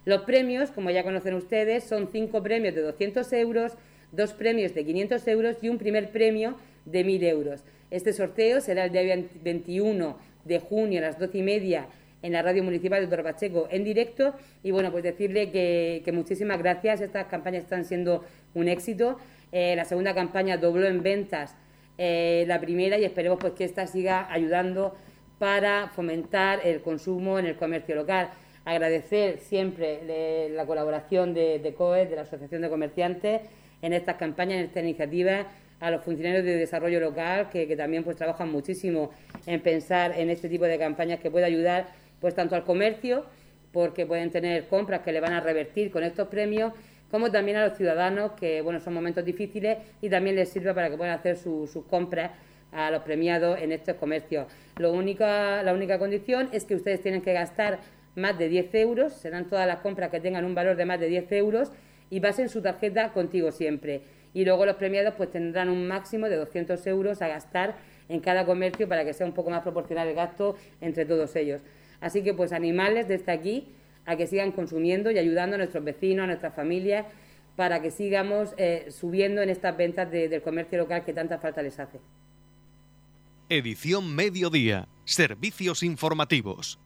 Los 0.04 0.24
premios, 0.24 0.70
como 0.72 0.90
ya 0.90 1.04
conocen 1.04 1.34
ustedes, 1.34 1.86
son 1.86 2.10
cinco 2.12 2.44
premios 2.44 2.76
de 2.76 2.82
200 2.82 3.32
euros, 3.32 3.78
dos 4.12 4.34
premios 4.34 4.74
de 4.74 4.84
500 4.84 5.26
euros 5.30 5.56
y 5.62 5.70
un 5.70 5.78
primer 5.78 6.12
premio 6.12 6.58
de 6.84 7.06
1.000 7.06 7.24
euros. 7.30 7.64
Este 7.92 8.12
sorteo 8.12 8.60
será 8.60 8.84
el 8.84 8.92
día 8.92 9.24
21 9.42 10.18
de 10.44 10.60
junio 10.60 11.00
a 11.00 11.04
las 11.04 11.18
12 11.18 11.38
y 11.38 11.42
media 11.44 11.88
en 12.24 12.34
la 12.34 12.42
radio 12.42 12.64
municipal 12.64 13.02
de 13.02 13.16
Torpacheco 13.16 13.68
en 13.70 13.84
directo. 13.84 14.34
Y 14.64 14.72
bueno, 14.72 14.92
pues 14.92 15.04
decirle 15.04 15.52
que, 15.52 16.12
muchísimas 16.12 16.58
gracias, 16.58 17.02
estas 17.02 17.28
campañas 17.28 17.64
están 17.64 17.86
siendo 17.86 18.24
un 18.56 18.68
éxito, 18.68 19.20
eh, 19.52 19.76
la 19.76 19.86
segunda 19.86 20.16
campaña 20.16 20.58
dobló 20.58 20.88
en 20.88 21.04
ventas 21.04 21.56
eh, 22.00 22.46
la 22.48 22.60
primera 22.60 22.98
y 22.98 23.06
esperemos 23.06 23.38
pues 23.40 23.54
que 23.54 23.66
esta 23.66 23.86
siga 23.86 24.28
ayudando 24.32 24.96
para 25.38 25.90
fomentar 25.90 26.62
el 26.64 26.82
consumo 26.82 27.38
en 27.38 27.46
el 27.46 27.56
comercio 27.56 27.96
local. 27.96 28.30
Agradecer 28.66 29.40
siempre 29.40 30.50
la 30.50 30.66
colaboración 30.66 31.34
de, 31.34 31.74
COE, 31.78 32.06
de 32.06 32.16
la 32.16 32.22
Asociación 32.22 32.62
de 32.62 32.70
Comerciantes, 32.70 33.42
en 33.82 33.92
estas 33.92 34.16
campañas, 34.16 34.60
en 34.60 34.66
esta 34.66 34.80
iniciativa, 34.80 35.48
a 35.82 35.92
los 35.92 36.02
funcionarios 36.02 36.46
de 36.46 36.56
desarrollo 36.56 37.02
local 37.02 37.50
que, 37.50 37.68
que, 37.68 37.76
también 37.76 38.06
pues 38.06 38.16
trabajan 38.16 38.50
muchísimo 38.50 39.12
en 39.46 39.60
pensar 39.60 40.18
en 40.18 40.30
este 40.30 40.48
tipo 40.48 40.64
de 40.64 40.80
campañas 40.80 41.20
que 41.20 41.30
puede 41.30 41.46
ayudar 41.46 41.88
pues 42.24 42.36
tanto 42.36 42.56
al 42.56 42.64
comercio, 42.64 43.26
porque 43.74 44.06
pueden 44.06 44.32
tener 44.32 44.68
compras 44.70 45.02
que 45.02 45.12
le 45.12 45.20
van 45.20 45.34
a 45.34 45.42
revertir 45.42 45.92
con 45.92 46.06
estos 46.06 46.30
premios, 46.30 46.72
como 47.12 47.30
también 47.30 47.58
a 47.58 47.68
los 47.68 47.78
ciudadanos, 47.78 48.32
que 48.40 48.62
bueno, 48.62 48.80
son 48.80 48.94
momentos 48.94 49.26
difíciles 49.26 49.78
y 50.02 50.10
también 50.10 50.38
les 50.38 50.48
sirve 50.48 50.74
para 50.74 50.90
que 50.90 50.96
puedan 50.96 51.20
hacer 51.20 51.36
sus 51.36 51.70
compras 51.90 52.32
a 52.72 52.90
los 52.92 53.04
premiados 53.04 53.60
en 53.60 53.74
estos 53.74 53.98
comercios. 53.98 54.48
Lo 54.78 54.94
la 54.94 55.74
única 55.74 56.00
condición 56.00 56.48
es 56.54 56.64
que 56.64 56.76
ustedes 56.76 57.02
tienen 57.02 57.22
que 57.22 57.34
gastar 57.34 57.80
más 58.16 58.40
de 58.40 58.48
10 58.48 58.74
euros, 58.76 59.12
serán 59.12 59.50
todas 59.50 59.68
las 59.68 59.80
compras 59.80 60.10
que 60.10 60.22
tengan 60.22 60.46
un 60.46 60.56
valor 60.56 60.78
de 60.78 60.86
más 60.86 61.02
de 61.02 61.08
10 61.08 61.30
euros 61.34 61.74
y 62.10 62.22
basen 62.22 62.48
su 62.48 62.62
tarjeta 62.62 63.12
contigo 63.12 63.52
siempre. 63.52 64.02
Y 64.34 64.46
luego 64.46 64.66
los 64.66 64.78
premiados 64.78 65.16
pues 65.18 65.30
tendrán 65.30 65.68
un 65.68 65.90
máximo 65.90 66.30
de 66.30 66.38
200 66.38 66.88
euros 66.88 67.22
a 67.22 67.28
gastar 67.28 67.76
en 68.08 68.22
cada 68.22 68.46
comercio 68.46 68.88
para 68.88 69.04
que 69.04 69.12
sea 69.12 69.28
un 69.28 69.34
poco 69.34 69.50
más 69.50 69.62
proporcional 69.62 70.08
el 70.08 70.16
gasto 70.16 70.56
entre 70.80 71.04
todos 71.04 71.36
ellos. 71.36 71.62
Así 72.04 72.22
que 72.22 72.34
pues 72.34 72.52
animarles 72.52 73.08
desde 73.08 73.32
aquí 73.32 73.70
a 74.06 74.18
que 74.18 74.28
sigan 74.28 74.52
consumiendo 74.52 75.10
y 75.10 75.18
ayudando 75.18 75.56
a 75.56 75.58
nuestros 75.58 75.84
vecinos, 75.84 76.26
a 76.26 76.28
nuestras 76.28 76.54
familias, 76.54 77.06
para 77.56 77.82
que 77.82 77.92
sigamos 77.92 78.54
eh, 78.58 78.88
subiendo 78.90 79.42
en 79.42 79.50
estas 79.50 79.78
ventas 79.78 80.12
del 80.12 80.42
comercio 80.42 80.78
local 80.78 81.06
que 81.06 81.14
tanta 81.14 81.40
falta 81.40 81.62
les 81.62 81.80
hace. 81.80 82.00
Edición 83.48 84.14
Mediodía. 84.14 84.88
Servicios 85.06 85.82
informativos. 85.82 86.78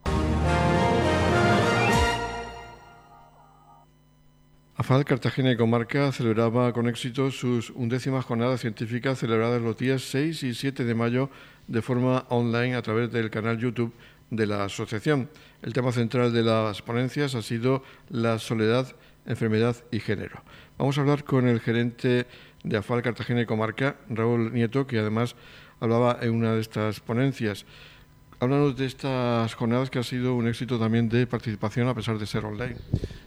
AFAD 4.75 5.05
Cartagena 5.05 5.51
y 5.51 5.57
Comarca 5.57 6.11
celebraba 6.11 6.71
con 6.71 6.87
éxito 6.87 7.31
sus 7.31 7.71
undécimas 7.71 8.25
jornadas 8.25 8.61
científicas 8.61 9.17
celebradas 9.17 9.59
los 9.59 9.75
días 9.75 10.03
6 10.03 10.43
y 10.43 10.53
7 10.53 10.83
de 10.83 10.93
mayo 10.93 11.31
de 11.67 11.81
forma 11.81 12.27
online 12.29 12.75
a 12.75 12.83
través 12.83 13.11
del 13.11 13.31
canal 13.31 13.57
YouTube 13.57 13.91
de 14.29 14.45
la 14.45 14.65
asociación. 14.65 15.29
El 15.61 15.73
tema 15.73 15.91
central 15.91 16.33
de 16.33 16.43
las 16.43 16.81
ponencias 16.81 17.35
ha 17.35 17.41
sido 17.41 17.83
la 18.09 18.39
soledad, 18.39 18.95
enfermedad 19.25 19.75
y 19.91 19.99
género. 19.99 20.41
Vamos 20.77 20.97
a 20.97 21.01
hablar 21.01 21.23
con 21.23 21.47
el 21.47 21.59
gerente 21.59 22.27
de 22.63 22.77
AFAL 22.77 23.01
Cartagena 23.01 23.41
y 23.41 23.45
Comarca, 23.45 23.97
Raúl 24.09 24.53
Nieto, 24.53 24.87
que 24.87 24.99
además 24.99 25.35
hablaba 25.79 26.17
en 26.21 26.33
una 26.33 26.53
de 26.53 26.61
estas 26.61 26.99
ponencias. 26.99 27.65
Háblanos 28.39 28.77
de 28.77 28.85
estas 28.85 29.55
jornadas 29.55 29.89
que 29.89 29.97
ha 29.97 30.03
sido 30.03 30.35
un 30.35 30.47
éxito 30.47 30.77
también 30.77 31.09
de 31.09 31.25
participación 31.25 31.87
a 31.87 31.95
pesar 31.95 32.19
de 32.19 32.27
ser 32.27 32.45
online. 32.45 32.75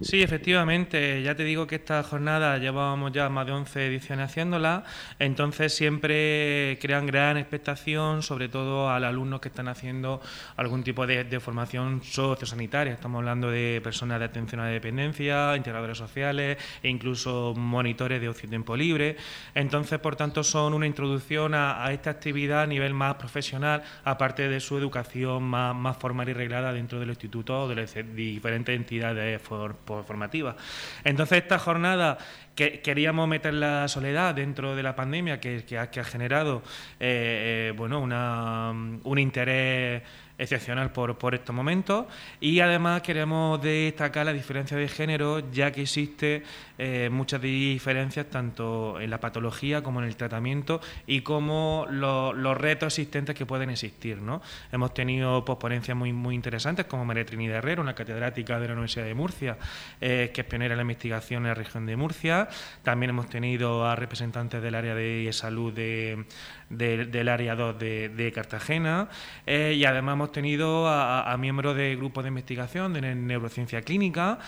Sí, 0.01 0.23
efectivamente. 0.23 1.21
Ya 1.25 1.35
te 1.35 1.43
digo 1.43 1.67
que 1.67 1.75
esta 1.75 2.01
jornada 2.05 2.57
llevábamos 2.59 3.11
ya 3.11 3.29
más 3.29 3.45
de 3.45 3.51
11 3.51 3.87
ediciones 3.89 4.31
haciéndola, 4.31 4.85
entonces 5.19 5.75
siempre 5.75 6.79
crean 6.81 7.07
gran 7.07 7.39
expectación, 7.39 8.23
sobre 8.23 8.49
todo 8.49 8.89
a 8.89 9.01
los 9.01 9.09
alumnos 9.09 9.41
que 9.41 9.49
están 9.49 9.67
haciendo 9.67 10.21
algún 10.57 10.85
tipo 10.85 11.05
de, 11.09 11.41
formación 11.41 12.05
sociosanitaria. 12.05 12.93
Estamos 12.93 13.19
hablando 13.19 13.51
de 13.51 13.81
personas 13.83 14.21
de 14.21 14.27
atención 14.27 14.61
a 14.61 14.67
la 14.67 14.71
dependencia, 14.71 15.57
integradores 15.57 15.99
sociales 15.99 16.57
e 16.85 16.89
incluso 16.89 17.53
monitores 17.57 18.21
de 18.21 18.29
ocio 18.29 18.47
y 18.47 18.51
tiempo 18.51 18.77
libre. 18.77 19.17
Entonces, 19.57 19.99
por 19.99 20.15
tanto, 20.15 20.45
son 20.45 20.73
una 20.73 20.87
introducción 20.87 21.55
a, 21.55 21.85
a 21.85 21.93
esta 21.93 22.11
actividad 22.11 22.63
a 22.63 22.67
nivel 22.69 22.95
más 22.95 23.17
profesional, 23.17 23.83
aparte 24.05 24.49
de 24.49 24.61
su 24.61 24.79
educación 24.79 25.00
más, 25.41 25.97
formal 25.97 26.29
y 26.29 26.33
reglada 26.33 26.73
dentro 26.73 26.99
del 27.01 27.11
instituto 27.11 27.63
o 27.63 27.69
de 27.69 27.77
las 27.77 27.95
diferentes 28.15 28.75
entidades 28.75 29.41
formativas. 29.43 30.57
Entonces, 31.05 31.39
esta 31.39 31.59
jornada 31.59 32.19
que 32.55 32.81
queríamos 32.81 33.29
meter 33.29 33.55
la 33.55 33.89
soledad 33.89 34.35
dentro 34.35 34.77
de 34.77 34.83
la 34.83 34.95
pandemia 34.95 35.41
que, 35.41 35.65
ha, 35.79 36.05
generado 36.05 36.63
eh, 36.99 37.71
eh, 37.71 37.75
bueno, 37.77 38.01
un 38.03 39.19
interés 39.19 40.03
excepcional 40.41 40.91
por, 40.91 41.19
por 41.19 41.35
estos 41.35 41.55
momentos 41.55 42.07
y 42.41 42.61
además 42.61 43.03
queremos 43.03 43.61
destacar 43.61 44.25
la 44.25 44.33
diferencia 44.33 44.77
de 44.77 44.89
género 44.89 45.51
ya 45.53 45.71
que 45.71 45.83
existe 45.83 46.43
eh, 46.79 47.11
muchas 47.13 47.43
diferencias 47.43 48.27
tanto 48.31 48.99
en 48.99 49.11
la 49.11 49.21
patología 49.21 49.83
como 49.83 50.01
en 50.01 50.09
el 50.09 50.17
tratamiento 50.17 50.81
y 51.07 51.21
como 51.21 51.87
los 51.91 52.57
retos 52.57 52.99
existentes 52.99 53.35
que 53.35 53.45
pueden 53.45 53.69
existir. 53.69 54.23
¿no? 54.23 54.41
Hemos 54.73 54.95
tenido 54.95 55.45
ponencias 55.45 55.97
muy, 55.97 56.13
muy 56.15 56.35
interesantes 56.35 56.87
como 56.87 57.05
María 57.05 57.27
Trinidad 57.27 57.59
Herrera, 57.59 57.83
una 57.83 57.95
catedrática 57.95 58.59
de 58.59 58.67
la 58.67 58.73
Universidad 58.73 59.05
de 59.05 59.15
Murcia, 59.15 59.59
eh, 60.01 60.31
que 60.33 60.41
es 60.41 60.47
pionera 60.47 60.73
en 60.73 60.79
la 60.79 60.83
investigación 60.83 61.43
en 61.43 61.49
la 61.49 61.55
región 61.55 61.85
de 61.85 61.97
Murcia. 61.97 62.49
También 62.83 63.11
hemos 63.11 63.29
tenido 63.29 63.87
a 63.87 63.95
representantes 63.95 64.63
del 64.63 64.75
área 64.75 64.95
de 64.95 65.29
salud 65.33 65.75
de, 65.75 66.25
del 66.71 67.29
área 67.29 67.57
2 67.57 67.79
de, 67.79 68.33
Cartagena. 68.35 69.09
Eh, 69.47 69.75
y 69.77 69.85
además 69.85 70.15
hemos 70.15 70.33
tenido 70.33 70.89
a, 70.89 71.37
miembros 71.37 71.77
de 71.77 71.97
grupos 71.97 72.25
de 72.25 72.29
investigación 72.29 72.93
de 72.93 73.15
neurociencia 73.15 73.83
clínica 73.83 74.39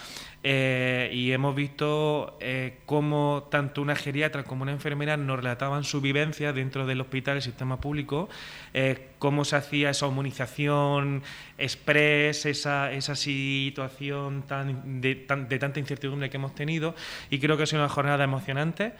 eh, 0.45 1.11
y 1.13 1.33
hemos 1.33 1.55
visto 1.55 2.37
eh, 2.41 2.79
cómo 2.87 3.49
tanto 3.51 3.83
una 3.83 3.97
geriatra 3.97 4.45
como 4.45 4.63
una 4.63 4.73
enfermera 4.73 5.17
nos 5.17 5.37
relataban 5.37 5.85
su 5.85 6.01
vivencia 6.01 6.53
dentro 6.53 6.87
del 6.87 7.01
hospital, 7.01 7.37
el 7.37 7.43
sistema 7.43 7.81
público, 7.81 8.29
cómo 9.19 9.45
se 9.45 9.57
hacía 9.57 9.91
esa 9.91 10.07
inmunización 10.07 11.23
express, 11.59 12.47
esa, 12.47 12.93
esa 12.93 13.15
situación 13.15 14.43
tan 14.43 15.01
de, 15.01 15.27
de 15.49 15.59
tanta 15.59 15.81
incertidumbre 15.81 16.31
que 16.31 16.37
hemos 16.37 16.55
tenido. 16.55 16.95
Y 17.31 17.39
creo 17.39 17.57
que 17.57 17.65
ha 17.65 17.67
sido 17.67 17.83
una 17.83 17.89
jornada 17.89 18.25
emocionante 18.25 18.93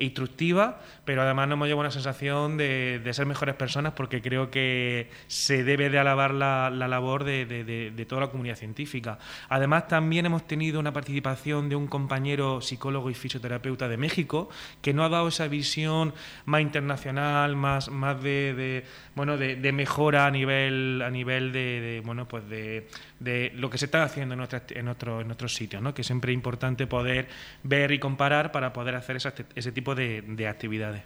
instructiva, 0.00 0.80
pero 1.04 1.22
además 1.22 1.48
nos 1.48 1.58
llevado 1.60 1.80
una 1.80 1.90
sensación 1.90 2.56
de, 2.56 3.08
ser 3.12 3.26
mejores 3.26 3.54
personas 3.54 3.92
porque 3.92 4.22
creo 4.22 4.50
que 4.50 5.10
se 5.26 5.64
debe 5.64 5.90
de 5.90 5.98
alabar 5.98 6.32
la, 6.32 6.70
labor 6.70 7.24
de, 7.24 8.06
toda 8.08 8.22
la 8.22 8.30
comunidad 8.30 8.56
científica. 8.56 9.18
Además, 9.48 9.88
también 9.88 10.26
hemos 10.26 10.46
tenido 10.46 10.80
una 10.80 10.92
participación 10.92 11.68
de 11.68 11.76
un 11.76 11.86
compañero 11.86 12.60
psicólogo 12.60 13.10
y 13.10 13.14
fisioterapeuta 13.14 13.88
de 13.88 13.96
México 13.96 14.48
que 14.82 14.94
nos 14.94 15.06
ha 15.06 15.08
dado 15.10 15.28
esa 15.28 15.48
visión 15.48 16.14
más 16.44 16.62
internacional, 16.62 17.56
más, 17.56 17.90
más 17.90 18.22
de, 18.22 18.84
bueno, 19.14 19.36
de, 19.36 19.72
mejora 19.72 20.26
a 20.26 20.30
nivel, 20.30 21.02
a 21.04 21.10
nivel 21.10 21.52
de, 21.52 22.02
bueno, 22.04 22.26
pues 22.26 22.48
de, 22.48 22.88
lo 23.20 23.68
que 23.70 23.78
se 23.78 23.84
está 23.84 24.02
haciendo 24.02 24.34
en, 24.34 24.40
en, 24.40 24.88
en 24.88 24.88
otros 25.30 25.54
sitios, 25.54 25.82
¿no? 25.82 25.92
que 25.94 26.02
siempre 26.02 26.32
es 26.32 26.34
importante 26.34 26.86
poder 26.86 27.28
ver 27.62 27.92
y 27.92 27.98
comparar 27.98 28.50
para 28.52 28.72
poder 28.72 28.94
hacer 28.94 29.18
ese 29.54 29.72
tipo 29.72 29.94
de, 29.94 30.46
actividades. 30.48 31.02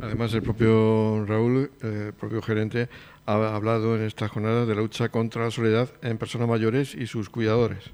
Además, 0.00 0.34
el 0.34 0.42
propio 0.42 1.24
Raúl, 1.26 1.70
eh, 1.82 2.04
el 2.08 2.12
propio 2.12 2.42
gerente, 2.42 2.88
ha 3.26 3.54
hablado 3.54 3.96
en 3.96 4.02
esta 4.02 4.28
jornada 4.28 4.66
de 4.66 4.74
la 4.74 4.82
lucha 4.82 5.08
contra 5.08 5.44
la 5.44 5.50
soledad 5.50 5.88
en 6.02 6.18
personas 6.18 6.48
mayores 6.48 6.94
y 6.94 7.06
sus 7.06 7.30
cuidadores. 7.30 7.90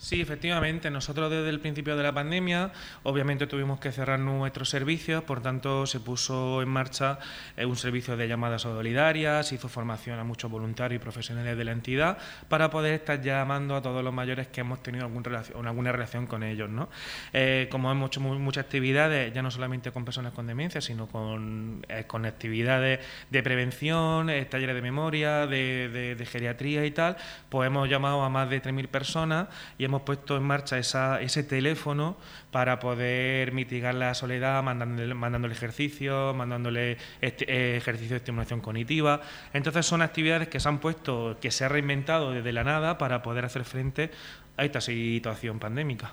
Sí, 0.00 0.18
efectivamente. 0.22 0.90
Nosotros 0.90 1.30
desde 1.30 1.50
el 1.50 1.60
principio 1.60 1.94
de 1.94 2.02
la 2.02 2.14
pandemia, 2.14 2.72
obviamente 3.02 3.46
tuvimos 3.46 3.80
que 3.80 3.92
cerrar 3.92 4.18
nuestros 4.18 4.70
servicios, 4.70 5.22
por 5.24 5.42
tanto 5.42 5.84
se 5.84 6.00
puso 6.00 6.62
en 6.62 6.70
marcha 6.70 7.18
eh, 7.54 7.66
un 7.66 7.76
servicio 7.76 8.16
de 8.16 8.26
llamadas 8.26 8.62
solidarias, 8.62 9.48
se 9.48 9.56
hizo 9.56 9.68
formación 9.68 10.18
a 10.18 10.24
muchos 10.24 10.50
voluntarios 10.50 10.98
y 10.98 11.02
profesionales 11.02 11.54
de 11.54 11.64
la 11.64 11.72
entidad 11.72 12.16
para 12.48 12.70
poder 12.70 12.94
estar 12.94 13.20
llamando 13.20 13.76
a 13.76 13.82
todos 13.82 14.02
los 14.02 14.12
mayores 14.14 14.48
que 14.48 14.62
hemos 14.62 14.82
tenido 14.82 15.04
algún 15.04 15.22
relación, 15.22 15.66
alguna 15.66 15.92
relación 15.92 16.26
con 16.26 16.44
ellos. 16.44 16.70
¿no? 16.70 16.88
Eh, 17.34 17.68
como 17.70 17.92
hemos 17.92 18.08
hecho 18.08 18.22
muchas 18.22 18.64
actividades, 18.64 19.34
ya 19.34 19.42
no 19.42 19.50
solamente 19.50 19.92
con 19.92 20.06
personas 20.06 20.32
con 20.32 20.46
demencia, 20.46 20.80
sino 20.80 21.08
con, 21.08 21.84
eh, 21.90 22.06
actividades 22.26 23.00
de 23.28 23.42
prevención, 23.42 24.30
talleres 24.48 24.74
de 24.74 24.82
memoria, 24.82 25.46
de, 25.46 26.14
de, 26.16 26.26
geriatría 26.26 26.86
y 26.86 26.90
tal, 26.90 27.18
pues 27.50 27.66
hemos 27.66 27.86
llamado 27.86 28.22
a 28.22 28.30
más 28.30 28.48
de 28.48 28.62
3.000 28.62 28.88
personas 28.88 29.48
y 29.76 29.89
hemos 29.89 29.89
puesto 29.98 30.36
en 30.36 30.42
marcha 30.42 30.78
ese 30.78 31.42
teléfono 31.42 32.16
para 32.50 32.78
poder 32.80 33.52
mitigar 33.52 33.94
la 33.94 34.14
soledad, 34.14 34.62
mandándole, 34.62 35.14
mandándole 35.14 35.54
ejercicios, 35.54 36.34
mandándole 36.34 36.96
este, 37.20 37.44
eh, 37.52 37.76
ejercicios 37.76 38.10
de 38.10 38.16
estimulación 38.16 38.60
cognitiva. 38.60 39.20
Entonces 39.52 39.86
son 39.86 40.02
actividades 40.02 40.48
que 40.48 40.60
se 40.60 40.68
han 40.68 40.78
puesto, 40.78 41.36
que 41.40 41.50
se 41.50 41.64
ha 41.64 41.68
reinventado 41.68 42.32
desde 42.32 42.52
la 42.52 42.64
nada 42.64 42.98
para 42.98 43.22
poder 43.22 43.44
hacer 43.44 43.64
frente 43.64 44.10
a 44.56 44.64
esta 44.64 44.80
situación 44.80 45.58
pandémica. 45.58 46.12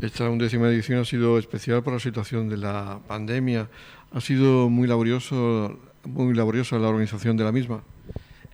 Esta 0.00 0.28
undécima 0.28 0.68
edición 0.68 1.00
ha 1.00 1.04
sido 1.04 1.38
especial 1.38 1.82
por 1.82 1.92
la 1.92 2.00
situación 2.00 2.48
de 2.48 2.56
la 2.56 3.00
pandemia. 3.06 3.68
Ha 4.10 4.20
sido 4.20 4.68
muy 4.68 4.88
laborioso, 4.88 5.78
muy 6.04 6.34
laboriosa 6.34 6.78
la 6.78 6.88
organización 6.88 7.36
de 7.36 7.44
la 7.44 7.52
misma. 7.52 7.84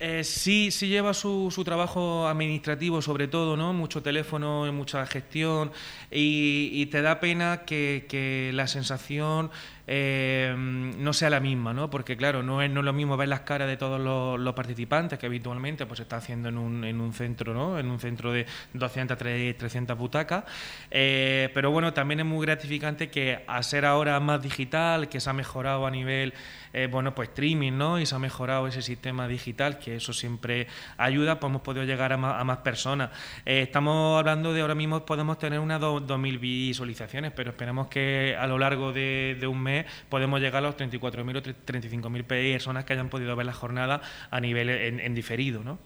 Eh, 0.00 0.22
sí, 0.22 0.70
sí 0.70 0.86
lleva 0.86 1.12
su, 1.12 1.50
su, 1.50 1.64
trabajo 1.64 2.28
administrativo 2.28 3.02
sobre 3.02 3.26
todo, 3.26 3.56
¿no? 3.56 3.72
Mucho 3.72 4.00
teléfono, 4.00 4.72
mucha 4.72 5.04
gestión 5.06 5.72
y, 6.10 6.86
te 6.86 7.02
da 7.02 7.18
pena 7.18 7.64
que, 7.66 8.06
que 8.08 8.52
la 8.54 8.68
sensación 8.68 9.50
eh, 9.90 10.54
no 10.54 11.14
sea 11.14 11.30
la 11.30 11.40
misma, 11.40 11.72
¿no? 11.72 11.88
Porque 11.88 12.14
claro, 12.14 12.42
no 12.42 12.60
es, 12.60 12.70
no 12.70 12.82
lo 12.82 12.92
mismo 12.92 13.16
ver 13.16 13.30
las 13.30 13.40
caras 13.40 13.66
de 13.68 13.78
todos 13.78 13.98
los, 13.98 14.54
participantes 14.54 15.18
que 15.18 15.24
habitualmente 15.24 15.86
pues 15.86 15.96
se 15.96 16.02
está 16.02 16.16
haciendo 16.16 16.50
en 16.50 16.58
un, 16.58 16.84
en 16.84 17.00
un 17.00 17.14
centro, 17.14 17.54
¿no? 17.54 17.78
En 17.78 17.90
un 17.90 17.98
centro 17.98 18.30
de 18.30 18.44
200, 18.74 19.16
300 19.16 19.96
butacas. 19.96 20.44
Eh, 20.90 21.48
pero 21.54 21.70
bueno, 21.70 21.94
también 21.94 22.20
es 22.20 22.26
muy 22.26 22.44
gratificante 22.44 23.08
que 23.08 23.42
a 23.46 23.62
ser 23.62 23.86
ahora 23.86 24.20
más 24.20 24.42
digital, 24.42 25.08
que 25.08 25.20
se 25.20 25.30
ha 25.30 25.32
mejorado 25.32 25.86
a 25.86 25.90
nivel, 25.90 26.34
eh, 26.74 26.86
bueno, 26.90 27.14
pues 27.14 27.30
streaming, 27.30 27.72
¿no? 27.72 27.98
Y 27.98 28.04
se 28.04 28.14
ha 28.14 28.18
mejorado 28.18 28.66
ese 28.66 28.82
sistema 28.82 29.26
digital, 29.26 29.78
que 29.78 29.96
eso 29.96 30.12
siempre 30.12 30.66
ayuda, 30.98 31.40
pues 31.40 31.50
hemos 31.50 31.62
podido 31.62 31.86
llegar 31.86 32.12
a 32.12 32.18
más, 32.18 32.58
personas. 32.58 33.08
estamos 33.46 34.18
hablando 34.18 34.52
de 34.52 34.60
ahora 34.60 34.74
mismo 34.74 35.06
podemos 35.06 35.38
tener 35.38 35.60
unas 35.60 35.80
2.000 35.80 36.40
visualizaciones, 36.40 37.32
pero 37.32 37.50
esperamos 37.50 37.86
que 37.86 38.36
a 38.38 38.46
lo 38.46 38.58
largo 38.58 38.92
de 38.92 39.46
un 39.48 39.62
mes 39.62 39.77
podemos 40.08 40.40
llegar 40.40 40.64
a 40.64 40.66
los 40.68 40.76
34.000 40.76 41.36
o 41.36 41.42
35.000 41.42 42.24
personas 42.24 42.84
que 42.84 42.92
hayan 42.92 43.08
podido 43.08 43.34
ver 43.36 43.46
la 43.46 43.52
jornada 43.52 44.00
a 44.30 44.40
nivel 44.40 44.68
en, 44.70 45.14
diferido, 45.14 45.62
¿no? 45.62 45.78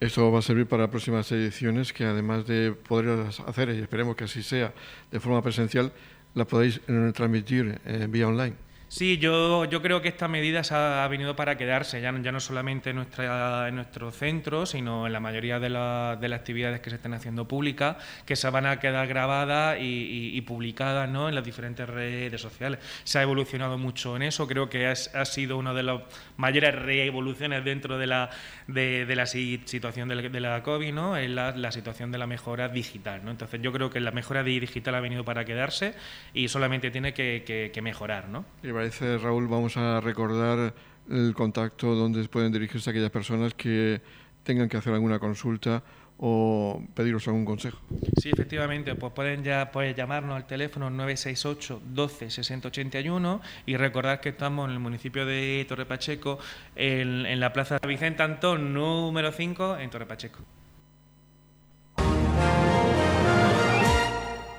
Esto 0.00 0.30
va 0.30 0.38
a 0.38 0.42
servir 0.42 0.66
para 0.66 0.90
próximas 0.90 1.30
ediciones 1.32 1.92
que 1.92 2.04
además 2.04 2.46
de 2.46 2.72
poder 2.72 3.26
hacer, 3.46 3.70
y 3.70 3.80
esperemos 3.80 4.14
que 4.14 4.24
así 4.24 4.42
sea, 4.42 4.72
de 5.10 5.18
forma 5.18 5.42
presencial, 5.42 5.92
la 6.34 6.44
podáis 6.44 6.80
eh, 6.86 7.12
transmitir 7.14 7.80
en 7.84 8.02
eh, 8.02 8.06
vía 8.06 8.28
online. 8.28 8.54
Sí, 8.90 9.18
yo, 9.18 9.66
yo 9.66 9.82
creo 9.82 10.00
que 10.00 10.08
esta 10.08 10.28
medida 10.28 10.64
se 10.64 10.74
ha, 10.74 11.06
venido 11.08 11.36
para 11.36 11.58
quedarse, 11.58 12.00
ya, 12.00 12.10
ya 12.22 12.32
no 12.32 12.40
solamente 12.40 12.90
en, 12.90 12.96
nuestra, 12.96 13.68
en 13.68 13.74
nuestro 13.74 14.10
centro, 14.10 14.64
sino 14.64 15.06
en 15.06 15.12
la 15.12 15.20
mayoría 15.20 15.58
de, 15.58 15.68
de 15.68 16.28
las 16.28 16.38
actividades 16.40 16.80
que 16.80 16.88
se 16.88 16.96
están 16.96 17.12
haciendo 17.12 17.46
públicas, 17.46 17.96
que 18.24 18.34
se 18.34 18.48
van 18.48 18.64
a 18.64 18.80
quedar 18.80 19.06
grabadas 19.06 19.76
y, 19.78 20.40
publicadas 20.40 21.06
¿no? 21.10 21.28
en 21.28 21.34
las 21.34 21.44
diferentes 21.44 21.86
redes 21.86 22.40
sociales. 22.40 22.80
Se 23.04 23.18
ha 23.18 23.22
evolucionado 23.22 23.76
mucho 23.76 24.16
en 24.16 24.22
eso, 24.22 24.46
creo 24.46 24.70
que 24.70 24.86
ha 24.86 25.24
sido 25.26 25.58
una 25.58 25.74
de 25.74 25.82
las 25.82 26.00
mayores 26.38 26.74
revoluciones 26.74 27.62
dentro 27.66 27.98
de 27.98 28.06
la, 28.06 28.30
de, 28.68 29.04
la 29.14 29.26
situación 29.26 30.08
de 30.08 30.40
la, 30.40 30.62
COVID, 30.62 30.94
¿no? 30.94 31.14
es 31.18 31.28
la, 31.28 31.72
situación 31.72 32.10
de 32.10 32.16
la 32.16 32.26
mejora 32.26 32.70
digital. 32.70 33.22
¿no? 33.22 33.32
Entonces 33.32 33.60
yo 33.60 33.70
creo 33.70 33.90
que 33.90 34.00
la 34.00 34.12
mejora 34.12 34.42
digital 34.42 34.94
ha 34.94 35.00
venido 35.00 35.26
para 35.26 35.44
quedarse 35.44 35.94
y 36.32 36.48
solamente 36.48 36.90
tiene 36.90 37.12
que, 37.12 37.70
que 37.70 37.82
mejorar. 37.82 38.28
¿no? 38.28 38.46
Parece, 38.78 39.18
Raúl, 39.18 39.48
vamos 39.48 39.76
a 39.76 40.00
recordar 40.00 40.72
el 41.10 41.34
contacto 41.34 41.96
donde 41.96 42.28
pueden 42.28 42.52
dirigirse 42.52 42.88
aquellas 42.88 43.10
personas 43.10 43.52
que 43.52 44.00
tengan 44.44 44.68
que 44.68 44.76
hacer 44.76 44.94
alguna 44.94 45.18
consulta 45.18 45.82
o 46.16 46.80
pediros 46.94 47.26
algún 47.26 47.44
consejo. 47.44 47.80
Sí, 48.22 48.30
efectivamente, 48.32 48.94
pues 48.94 49.12
pueden 49.12 49.42
ya 49.42 49.72
pueden 49.72 49.96
llamarnos 49.96 50.36
al 50.36 50.46
teléfono 50.46 50.90
968 50.90 51.82
12 51.92 52.30
6081 52.30 53.40
y 53.66 53.76
recordar 53.76 54.20
que 54.20 54.28
estamos 54.28 54.68
en 54.68 54.74
el 54.74 54.78
municipio 54.78 55.26
de 55.26 55.66
Torre 55.68 55.84
Pacheco, 55.84 56.38
en, 56.76 57.26
en 57.26 57.40
la 57.40 57.52
Plaza 57.52 57.78
Vicente 57.84 58.22
Antón 58.22 58.72
número 58.72 59.32
5 59.32 59.78
en 59.78 59.90
Torre 59.90 60.06
Pacheco. 60.06 60.38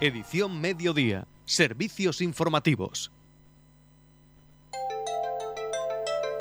Edición 0.01 0.59
Mediodía. 0.59 1.25
Servicios 1.45 2.19
informativos. 2.19 3.13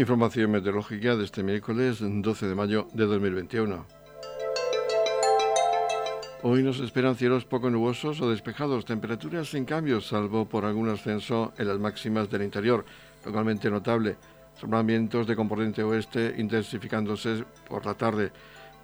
Información 0.00 0.50
meteorológica 0.50 1.14
de 1.14 1.24
este 1.26 1.42
miércoles 1.42 1.98
12 2.00 2.46
de 2.48 2.54
mayo 2.54 2.88
de 2.94 3.04
2021. 3.04 3.86
Hoy 6.42 6.62
nos 6.62 6.80
esperan 6.80 7.16
cielos 7.16 7.44
poco 7.44 7.68
nubosos 7.68 8.18
o 8.22 8.30
despejados, 8.30 8.86
temperaturas 8.86 9.50
sin 9.50 9.66
cambios, 9.66 10.08
salvo 10.08 10.48
por 10.48 10.64
algún 10.64 10.88
ascenso 10.88 11.52
en 11.58 11.68
las 11.68 11.78
máximas 11.78 12.30
del 12.30 12.44
interior, 12.44 12.86
localmente 13.26 13.68
notable. 13.68 14.16
Son 14.58 14.86
vientos 14.86 15.26
de 15.26 15.36
componente 15.36 15.82
oeste 15.82 16.34
intensificándose 16.38 17.44
por 17.68 17.84
la 17.84 17.92
tarde. 17.92 18.32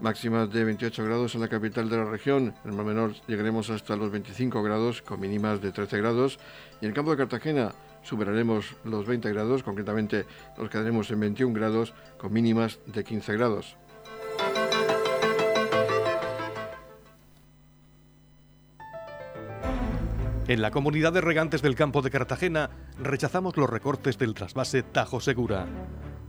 Máximas 0.00 0.52
de 0.52 0.64
28 0.64 1.02
grados 1.02 1.34
en 1.34 1.40
la 1.40 1.48
capital 1.48 1.88
de 1.88 1.96
la 1.96 2.04
región. 2.04 2.54
En 2.62 2.70
el 2.72 2.76
mar 2.76 2.84
menor 2.84 3.14
llegaremos 3.26 3.70
hasta 3.70 3.96
los 3.96 4.10
25 4.10 4.62
grados, 4.62 5.00
con 5.00 5.18
mínimas 5.18 5.62
de 5.62 5.72
13 5.72 5.96
grados. 5.96 6.38
Y 6.82 6.84
en 6.84 6.90
el 6.90 6.94
campo 6.94 7.12
de 7.12 7.16
Cartagena 7.16 7.72
superaremos 8.06 8.76
los 8.84 9.06
20 9.06 9.32
grados, 9.32 9.62
concretamente 9.62 10.26
nos 10.56 10.70
quedaremos 10.70 11.10
en 11.10 11.20
21 11.20 11.52
grados 11.52 11.92
con 12.18 12.32
mínimas 12.32 12.78
de 12.86 13.04
15 13.04 13.32
grados. 13.34 13.76
En 20.48 20.62
la 20.62 20.70
comunidad 20.70 21.12
de 21.12 21.20
regantes 21.20 21.60
del 21.60 21.74
campo 21.74 22.02
de 22.02 22.10
Cartagena 22.10 22.70
rechazamos 23.02 23.56
los 23.56 23.68
recortes 23.68 24.16
del 24.16 24.32
trasvase 24.32 24.84
Tajo 24.84 25.18
Segura, 25.18 25.66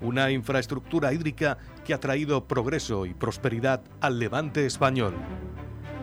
una 0.01 0.31
infraestructura 0.31 1.13
hídrica 1.13 1.59
que 1.85 1.93
ha 1.93 1.99
traído 1.99 2.47
progreso 2.47 3.05
y 3.05 3.13
prosperidad 3.13 3.83
al 4.01 4.17
levante 4.17 4.65
español. 4.65 5.13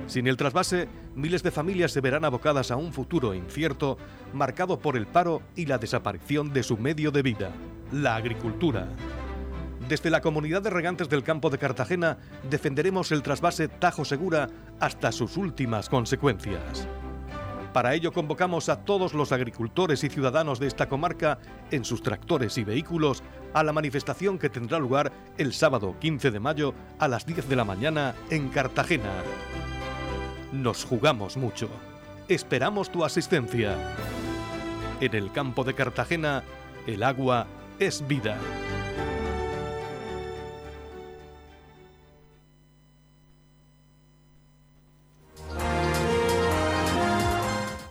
Sin 0.07 0.27
el 0.27 0.37
trasvase, 0.37 0.89
miles 1.15 1.43
de 1.43 1.51
familias 1.51 1.93
se 1.93 2.01
verán 2.01 2.25
abocadas 2.25 2.71
a 2.71 2.77
un 2.77 2.93
futuro 2.93 3.35
incierto, 3.35 3.97
marcado 4.33 4.79
por 4.79 4.97
el 4.97 5.07
paro 5.07 5.43
y 5.57 5.67
la 5.67 5.79
desaparición 5.79 6.53
de 6.53 6.63
su 6.63 6.77
medio 6.77 7.11
de 7.11 7.23
vida, 7.23 7.53
la 7.91 8.17
agricultura. 8.17 8.89
Desde 9.89 10.11
la 10.11 10.21
comunidad 10.21 10.63
de 10.63 10.71
regantes 10.71 11.09
del 11.09 11.23
campo 11.23 11.51
de 11.51 11.59
Cartagena 11.59 12.19
defenderemos 12.49 13.13
el 13.13 13.23
trasvase 13.23 13.69
Tajo 13.69 14.05
Segura 14.05 14.49
hasta 14.81 15.13
sus 15.13 15.37
últimas 15.37 15.89
consecuencias. 15.89 16.89
Para 17.75 17.95
ello 17.95 18.13
convocamos 18.13 18.69
a 18.69 18.85
todos 18.85 19.15
los 19.15 19.33
agricultores 19.33 20.05
y 20.05 20.09
ciudadanos 20.09 20.61
de 20.61 20.69
esta 20.69 20.89
comarca 20.89 21.39
en 21.71 21.85
sus 21.85 22.03
tractores 22.03 22.57
y 22.57 22.65
vehículos 22.65 23.23
a 23.53 23.65
la 23.65 23.73
manifestación 23.73 24.39
que 24.39 24.49
tendrá 24.49 24.79
lugar 24.79 25.13
el 25.39 25.53
sábado 25.53 25.97
15 25.99 26.31
de 26.31 26.41
mayo 26.41 26.73
a 27.01 27.09
las 27.09 27.27
10 27.27 27.49
de 27.49 27.57
la 27.57 27.65
mañana 27.65 28.15
en 28.31 28.49
Cartagena. 28.49 29.11
Nos 30.55 30.85
jugamos 30.85 31.37
mucho. 31.37 31.69
Esperamos 32.29 32.89
tu 32.93 33.05
asistencia. 33.05 33.77
En 35.01 35.13
el 35.17 35.33
campo 35.33 35.65
de 35.65 35.75
Cartagena, 35.75 36.45
el 36.87 37.03
agua 37.03 37.49
es 37.81 38.07
vida. 38.07 38.39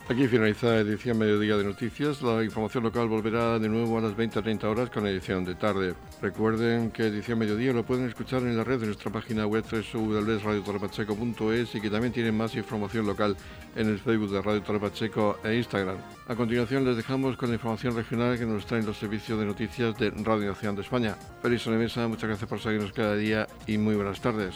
Aquí 0.06 0.28
finaliza 0.28 0.66
la 0.66 0.80
edición 0.80 1.16
Mediodía 1.16 1.56
de 1.56 1.64
Noticias. 1.64 2.20
La 2.20 2.44
información 2.44 2.84
local 2.84 3.08
volverá 3.08 3.58
de 3.58 3.70
nuevo 3.70 3.96
a 3.96 4.02
las 4.02 4.14
20 4.14 4.38
a 4.38 4.42
30 4.42 4.68
horas 4.68 4.90
con 4.90 5.06
edición 5.06 5.46
de 5.46 5.54
tarde. 5.54 5.94
Recuerden 6.20 6.90
que 6.90 7.06
edición 7.06 7.38
Mediodía 7.38 7.72
lo 7.72 7.86
pueden 7.86 8.06
escuchar 8.06 8.42
en 8.42 8.54
la 8.54 8.64
red 8.64 8.80
de 8.80 8.86
nuestra 8.86 9.10
página 9.10 9.46
web 9.46 9.64
www.radiotorrepacheco.es 9.64 11.74
y 11.74 11.80
que 11.80 11.88
también 11.88 12.12
tienen 12.12 12.36
más 12.36 12.54
información 12.54 13.06
local 13.06 13.34
en 13.76 13.88
el 13.88 13.98
Facebook 13.98 14.30
de 14.30 14.42
Radio 14.42 14.62
Torrepacheco 14.62 15.38
e 15.42 15.56
Instagram. 15.56 15.96
A 16.28 16.34
continuación 16.34 16.84
les 16.84 16.98
dejamos 16.98 17.38
con 17.38 17.48
la 17.48 17.54
información 17.54 17.96
regional 17.96 18.38
que 18.38 18.44
nos 18.44 18.66
traen 18.66 18.84
los 18.84 18.98
servicios 18.98 19.40
de 19.40 19.46
noticias 19.46 19.96
de 19.96 20.10
Radio 20.10 20.48
Nacional 20.48 20.76
de 20.76 20.82
España. 20.82 21.16
Feliz 21.40 21.66
Mesa, 21.66 22.06
muchas 22.08 22.28
gracias 22.28 22.50
por 22.50 22.60
seguirnos 22.60 22.92
cada 22.92 23.16
día 23.16 23.46
y 23.66 23.78
muy 23.78 23.94
buenas 23.94 24.20
tardes. 24.20 24.54